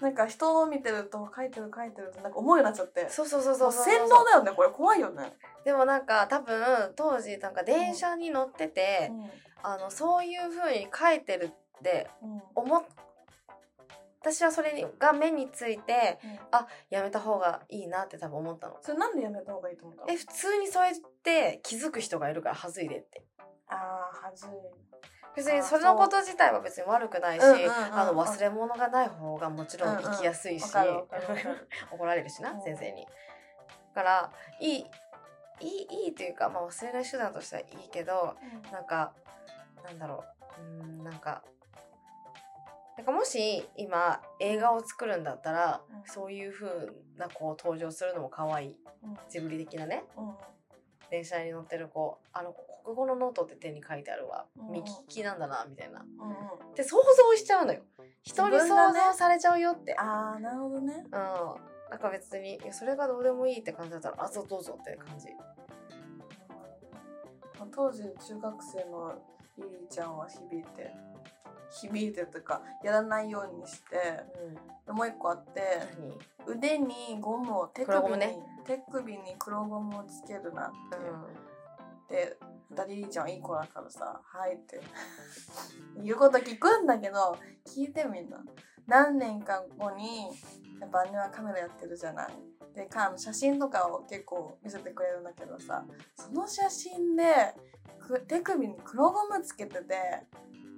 [0.00, 3.08] なんか人を見てると書いてる書いてるとなんか思うようになっちゃって。
[3.08, 3.68] そうそうそうもそう。
[3.68, 4.70] うそう洗脳だよねこれ。
[4.70, 9.12] 怖いよね、でもなんか多分当時なんか電車に乗ってて、
[9.62, 12.32] あのそういう風に書いてるってうん。
[12.34, 12.82] うん思っ
[14.24, 16.20] 私はそれにが目について
[16.52, 18.76] あやめた方がいいなって多分思ったの。
[18.80, 20.12] それなんでやめた方がいいと思ったの？
[20.12, 23.24] え普通にそうやって気づく人がいるからはずいでって。
[23.66, 24.50] あーはずい
[25.34, 27.46] 別にそれのこと自体は別に悪くないし、う。
[27.46, 30.64] んうんうんあの忘れ物がない方がもちろん生きやすいし、
[31.90, 32.62] 怒られるしな、うん。
[32.62, 33.06] 先生に。
[33.94, 34.84] だからいいい
[35.66, 38.36] いいいというか、まあ、忘れない手段としてはいいけど
[38.72, 39.12] なんか
[39.84, 40.24] なんだろ
[40.58, 40.62] う。
[40.62, 41.42] うーんなんか
[42.96, 46.02] なんかもし今映画を作るんだったら、うん。
[46.04, 48.76] そういう風なこう登場するのも可愛い。
[49.02, 49.16] うん。
[49.30, 50.04] ジブリ的なね。
[50.16, 50.34] うん
[51.12, 52.54] 電車に乗ってる子あの
[52.84, 56.00] 国語のノートって手に書いてあるわ、うん右利きなんだなみたいな。
[56.00, 56.74] うんうん。
[56.74, 57.82] で想像しちゃうのよ。
[58.22, 61.04] 人に想像されちゃうよって、ああなるほどね。
[61.04, 61.10] うん。
[61.10, 65.28] なんか別にそれがどうでもいいって感じだったらあそうどうぞって感じ。
[65.28, 65.52] うん
[67.70, 69.14] 当時中学生の
[69.56, 70.90] リリーちゃんは響いて
[71.72, 73.96] 響いてというかやらないようにして
[74.46, 74.54] うん。
[74.86, 75.60] でもう一個あって
[76.46, 76.56] 何？
[76.56, 78.38] 腕にゴムを手首に、ね。
[78.64, 80.98] 手首に黒ゴムをつけるなって
[82.10, 82.36] 言って、
[82.70, 84.80] でリリーちゃんはいい子だからさ「はい」って。
[86.02, 88.38] 言うこと聞くんだけど聞いてみんな。
[88.86, 90.26] 何年か後に
[90.80, 92.32] やっぱ姉はカメラやってるじゃない。
[92.74, 95.84] でか写真とかを結構見せてくれるんだけどさ
[96.16, 97.54] その写真で
[98.00, 99.94] く手首に黒ゴムつけてて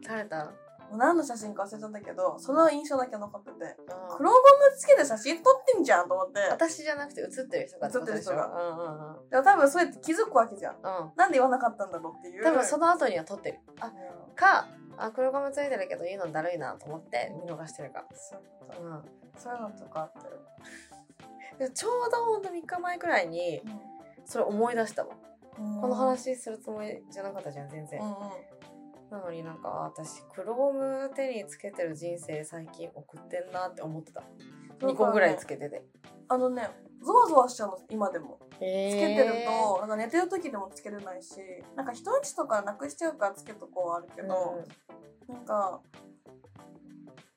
[0.03, 0.53] 誰だ
[0.91, 3.57] もう何の写真か忘れちゃったけどその印象だけ残ってて。
[3.57, 4.17] うん。
[4.17, 6.41] 黒ゴムつけて写真撮ってんじゃんと思って。
[6.51, 8.47] 私じゃなくて写ってる人が写ってる人が。
[8.47, 9.31] うんうんうん。
[9.31, 10.75] でも多分そうやって気づくわけじゃん。
[10.77, 11.13] うん。
[11.17, 12.45] なんで言わなかったんだろうっていう。
[12.45, 13.59] 多分その後には撮ってる。
[13.81, 18.05] あうんかあ黒ゴムついてるけど言うのだるいなと思って見逃してるか。
[18.13, 19.03] そういうん。
[19.37, 20.35] そういうのとかあったよ、
[21.59, 23.63] でちょうどほんと3日前くらいに
[24.25, 25.17] それ思い出したわ
[25.59, 25.81] うん。
[25.81, 28.01] この話するつもりじゃなかったじゃん全然。
[28.01, 28.15] うんうん
[29.15, 34.23] なのになんかあ私黒ゴム手につけてる人生最近送ってんなって思ってた。
[34.81, 35.85] 2個ぐらいつけてて。
[36.29, 36.69] あのね
[37.01, 38.39] ゾワゾワしちゃうの今でも。
[38.55, 41.37] つつけてるとなんか寝てる時でもつけれないし
[41.77, 44.65] なんか人んちとかなくしちゃうからつけとこうはあるけど、
[45.29, 45.81] なんか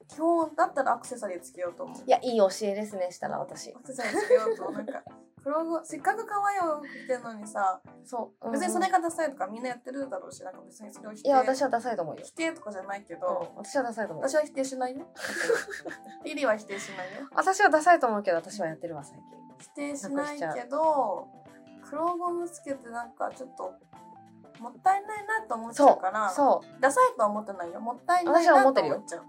[0.08, 2.04] 基本だったらアクセサリーつけようと思う。
[2.06, 3.72] いやいい教えですねしたら私。
[3.74, 5.04] アクセサリーつけようとなんか
[5.48, 8.52] 黒ゴせっかく可愛いお服着てるのにさそう。
[8.52, 12.22] 別にそれがダサいとかみんなやってるだろうしなんか別にそれを否定いや私はダサいと思うよ。
[12.26, 13.20] 否定とかじゃないけうん。
[13.22, 15.08] ど、私はダサいと思う私は否定しないよ。
[16.26, 17.30] リリは否定しないよ。
[17.34, 19.24] 私はダサいと思うけど私はやってるわ最近。
[19.60, 21.28] 否定しないけど
[21.90, 23.74] 黒ゴムつけてなんかちょっと
[24.60, 27.80] もったいないなと思っちゃそうからそうダサいとは思ってないよ。
[27.80, 29.24] もったいないなと思っちゃう。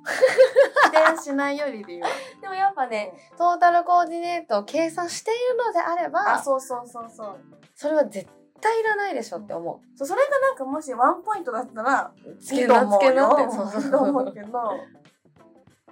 [1.15, 2.09] 否定しないよリリは。
[2.41, 7.37] でもやっぱねトータルコーディネートを計算しているのであればあそうそうそうそう。
[7.75, 8.29] それは絶
[8.61, 14.51] 対いらないでしょって思そうそれがなんかもしワンポイントだったらうつけなつけなってそう思うけど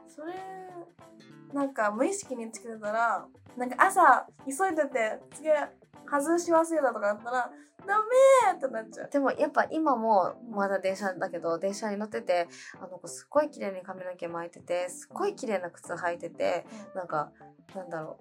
[0.09, 0.34] それ
[1.53, 3.24] なんか無意識につけてたら
[3.57, 5.55] なんか朝急いでてつけ
[6.05, 7.51] 外し忘れたとかだったら
[7.86, 9.11] ダメーってなっちゃう。
[9.11, 12.49] でもやっぱ今もまだ電車だけど電車に乗ってて
[12.80, 17.30] あの子すっごい綺麗に髪の毛巻いててすっごい綺麗な靴履いててなんか
[17.74, 18.18] なんだろ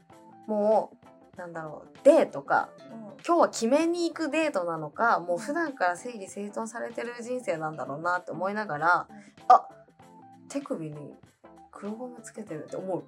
[0.47, 0.51] う。
[0.51, 0.91] も
[1.35, 1.97] うなんだろう。
[2.03, 2.69] デートか。
[2.91, 3.05] うん。
[3.25, 9.07] 今日は決めに行くデートなのかもう普段から整理整頓されてる人生なんだろうなって思いながら
[9.47, 9.67] あ
[10.47, 11.15] 手首に
[11.71, 13.03] 黒ゴムつけてるって思う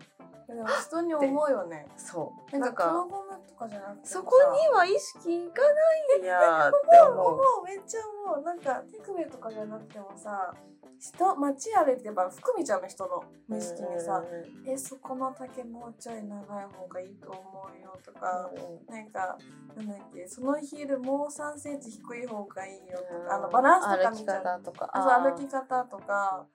[0.47, 1.87] 人に思うよね。
[1.97, 2.59] そう。
[2.59, 7.27] なんか黒ゴムとかじゃなくてそこには意識いかないんやって思う。
[7.35, 10.53] 思うめっちゃ思うなんか手首とかじゃなくてもさ
[10.99, 14.23] 人街歩いてやっぱ服見ちゃうの人の無意識にさ。
[14.65, 14.69] うん。
[14.69, 18.49] えそこの丈もうちょい長い方がいいと思うよとか
[18.87, 19.37] なんか
[19.75, 24.43] なんだっけそのヒールもう3センチ低い方がいいよとかあのバランスとか見ちゃう。
[24.43, 24.89] 歩き方とか。
[24.93, 26.45] あそう歩き方とか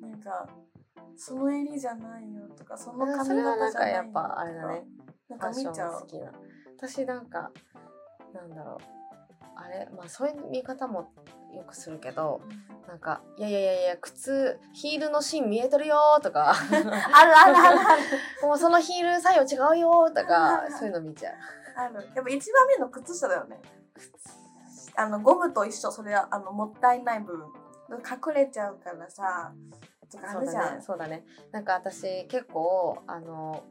[0.00, 0.48] なんか
[1.16, 4.84] その襟じゃないよとかその髪型じゃないよやっぱあれだね。
[5.28, 6.00] なんか見ちゃう。
[6.00, 6.32] 好きな。
[6.76, 7.50] 私なんか
[8.32, 8.98] なんだろう。
[9.56, 11.12] あれまあそういう見方も
[11.52, 12.40] よくするけど
[12.86, 16.52] なんか「いやいやいやいや靴ヒールの芯見えてるよ」とか。
[16.54, 18.02] あるあるあるある
[18.46, 21.34] 「もうそのヒール左右違うよ」とかうんそういうの見ちゃう。
[21.76, 21.94] ある。
[22.14, 23.60] やっぱ一番目の靴下だよね。
[24.96, 25.90] あのゴムと一緒。
[25.90, 27.46] それはあのもったいない部分。
[27.90, 29.52] 隠れちゃうからさ
[30.10, 30.64] そうるじゃん。
[30.64, 31.24] だねそうだね。
[31.52, 33.64] なんか私結構あの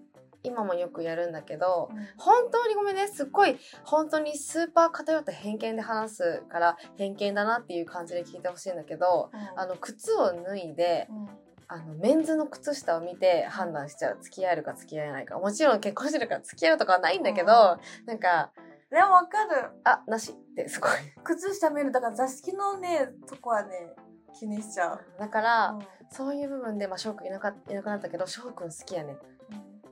[0.44, 3.08] 今もよくやるんだけど本当にごめんね。
[3.08, 9.60] すっごい本当にスーパー偏った偏見で話すから偏見だなっていう感じで聞いてほしいんだけどうん。
[9.60, 11.30] あの靴を脱いでうん。
[11.70, 14.18] あのメンズの靴下を見て判断しちゃう。
[14.22, 15.38] 付き合えるか付き合えないか。
[15.38, 18.52] もちろん結婚してるから付き合うとかはないんだけど、なんか
[18.90, 19.72] でもわかる。
[19.84, 20.92] あなしってすごい。
[21.26, 23.94] 靴下見るだから座敷のねとこはね
[24.40, 25.88] 気にしちゃう、だから、うん。
[26.10, 29.18] そういう部分でまあ翔くんいなかいなくなったけど翔くん好きやねん。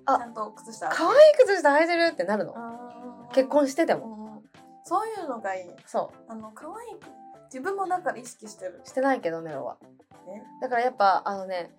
[0.06, 0.88] ああちゃんと靴下。
[0.90, 2.56] 可愛い靴下履いてるってなるの。
[3.34, 4.06] 結婚してても。
[4.06, 4.50] うん。
[4.84, 5.70] そういうのがいい。
[5.86, 7.08] そあの可愛いく
[7.46, 8.82] 自分もだから意識してる。
[8.86, 9.78] うしてないけどネロは。
[10.28, 11.72] ねだからやっぱあのね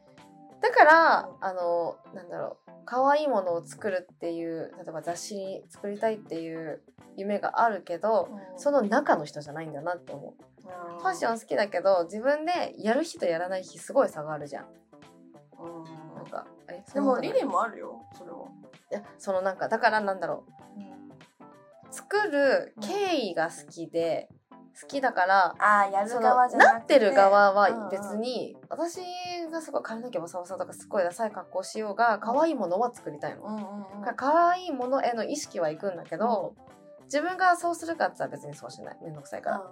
[0.60, 2.72] だからあのなんだろう。
[2.84, 6.82] 可愛いものを作るっていう例えば雑誌に作りたいっていう
[7.16, 10.55] 夢があるけど、その中の人じゃないんだなって思う
[10.98, 14.66] ファッション好きだけど自分でやる日とやらない日すごい差があるじゃん。
[15.58, 16.14] うん。
[16.14, 18.38] なんかえでもリリーーもあるよそれは、
[18.90, 20.52] いやそのなんかだからなんだろう。
[21.90, 24.28] 作る経緯が好きで、
[24.80, 27.88] 好きだからああやる側じゃななってる側はうんうん。
[27.90, 29.00] 別に、私
[29.50, 33.44] がすごい髪の毛ボサボサとかすごいダサい格好しようが可愛いものは作りたいの。
[33.44, 34.04] うんうんうん。
[34.04, 36.54] か可愛いものへの意識はいくんだけど、
[37.04, 38.98] 自分がそうするかって言ったら別にそうしない。
[39.02, 39.62] めんどくさいから。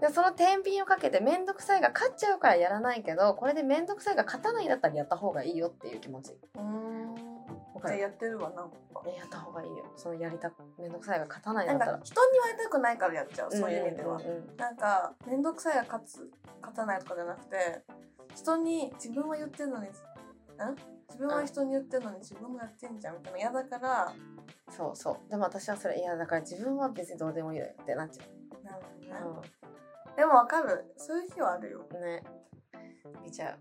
[0.00, 6.34] でその天秤をかけてめんどくさいが勝っちゃうからやらないけどこれでめんどくさいが勝たないんだったらやった方がいいよっていう気持ち。
[7.82, 8.76] じゃあやってるわなんか
[9.06, 9.84] えやった方がいいよ。
[9.96, 12.06] そのやりためんどくさいが勝たないんだったらなんか。
[12.06, 16.30] 人に言われたくないからやっちゃうそういう意味では、んんうんなんか面倒くさいが勝つ
[16.60, 17.82] 勝たないとかじゃなくて
[18.34, 19.90] 人に自分は言ってるのにん
[21.08, 24.12] 自分は人に言ってるのに自分もやってんじゃんみたいな嫌だから
[24.70, 25.30] そうそう。
[25.30, 28.22] でも私はそれ嫌だから自分は別にどうでもいいよってなっちゃ
[29.10, 29.59] なるほどねう。
[30.16, 30.92] でもわかる。
[30.96, 31.86] そういう日はあるよ。
[31.90, 32.22] うん、ね。
[33.22, 33.58] 見ちゃう。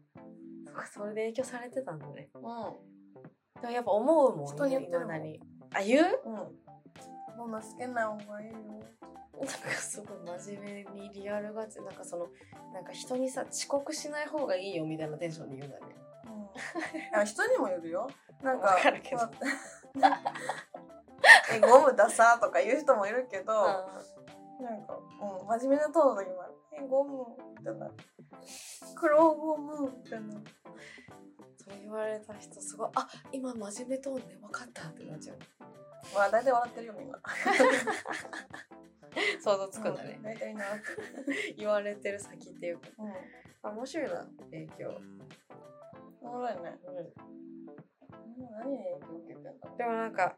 [0.66, 2.30] そっかそれで影響されてたんだね。
[2.36, 2.40] う
[3.62, 5.40] でもやっぱ思うもん人に言ってるもん未だに。
[5.74, 6.30] あ、言う？
[6.30, 6.60] んうん。
[7.38, 8.56] そんなつけない方がいいよ。
[9.40, 12.28] なんかすごい真面目にリアルガチなんかその
[12.74, 15.86] なんか人にさ遅刻しない方がいいよみたいなテンションで言うんだね。
[16.26, 18.10] うん、いや人にもよるよ。
[18.44, 19.18] なんかわかるけど。
[19.18, 20.22] ま あ
[21.54, 23.54] えゴムださとか言う人もいるけど、
[24.60, 27.26] なんか、うん、真面目なトーンで今えゴム
[27.60, 27.94] ってなる
[28.96, 30.24] 黒ゴムってなる
[31.58, 35.38] それ言われた人すごいあ今真面目トーンで分かったってなっちゃう。
[36.14, 37.20] まあ 大体笑ってるよみんな
[39.42, 40.24] 想像つくんだねうん。
[40.24, 40.66] 大体な
[41.58, 42.90] 言われてる先っていうか。
[42.98, 43.14] うん
[43.62, 45.02] あ面白いな影響。
[46.22, 47.40] おもろいねうん。
[48.52, 50.38] 何に影響受けてんだろでもなんか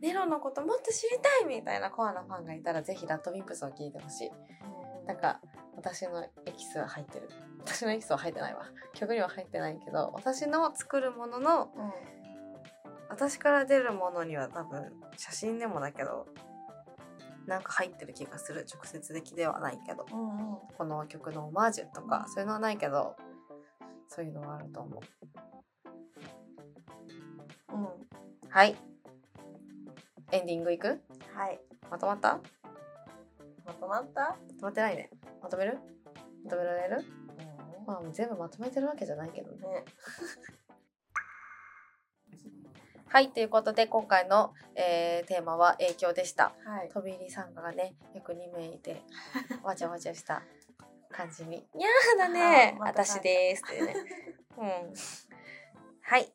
[0.00, 4.28] ネロのこともっと知りたいみたいなコアなファンがいたらぜひラッドウィンプスを聞いてほしい。
[4.28, 5.40] うなんか
[5.76, 7.28] 私のエキスは入ってる。
[7.60, 8.62] 私のエキスは入ってないわ。
[8.94, 11.92] 曲には入ってないけど私の作るもののうん
[13.08, 16.26] 私から出るものには多分写真でもだけど
[17.46, 23.14] なんか入ってる気がする直接的ではないけどうんうんこの曲のオマージュとかそういうのはないけど
[24.08, 25.00] そういうのはあると思う
[27.74, 28.03] うん
[28.54, 28.76] はい。
[30.30, 30.86] エンディングいく？
[31.34, 31.58] はい。
[31.90, 32.38] まとまった？
[33.66, 34.20] まとまった？
[34.20, 35.10] まとまってないね。
[35.42, 35.76] まとめる？
[36.44, 37.02] まとめられる？
[37.84, 39.56] まあ全部まとめてるわけじゃないけどね。
[39.58, 39.84] ね。
[43.08, 46.54] はいということで今回の、えーテーマは影響でした。
[46.64, 46.88] はい。
[46.90, 49.02] 飛び入り参加がねよく2名いて
[49.64, 50.44] わちゃわちゃした
[51.10, 52.76] 感じに「にゃーだね。
[52.78, 53.96] また私です」っていうね。
[54.58, 54.94] うん。
[56.02, 56.32] はい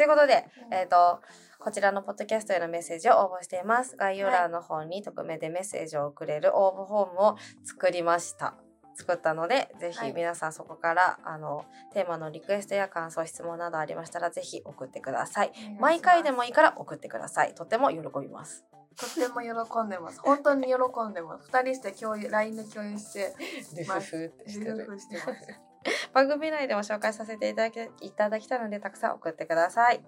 [0.00, 1.20] ということで、えっ、と
[1.58, 3.98] こちらのポッドキャストへのメッセージを応募しています。
[3.98, 8.54] 概要欄の方に匿名でメッセージを送れる応募フォームを作りました。
[8.94, 10.08] 作ったのでぜはい。
[10.08, 15.52] ひ皆さんそこから、あのテーマのリクエストや感想質問などありましたらぜひ送ってください。
[15.78, 17.54] 毎回でもいいから送ってください。
[17.54, 18.64] とても喜びます。
[18.96, 20.20] とっても喜んでます。
[20.22, 21.44] 本当に喜んでます。
[21.44, 23.34] 二人して共有 LINE で共有して
[23.76, 24.78] でふふってしてる。
[24.78, 25.69] ルーフしてます
[26.12, 30.02] 番組内でも紹介させていただきいただきたのでたくさん送ってください。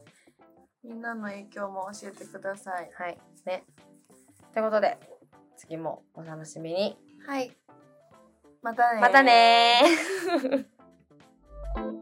[0.82, 2.90] みんなの影響も教えてください。
[2.94, 3.18] はい。
[3.46, 3.64] ね。
[4.52, 4.98] ということで
[5.56, 6.98] 次もお楽しみに。
[7.26, 7.56] はい。
[8.62, 10.66] またねまたねー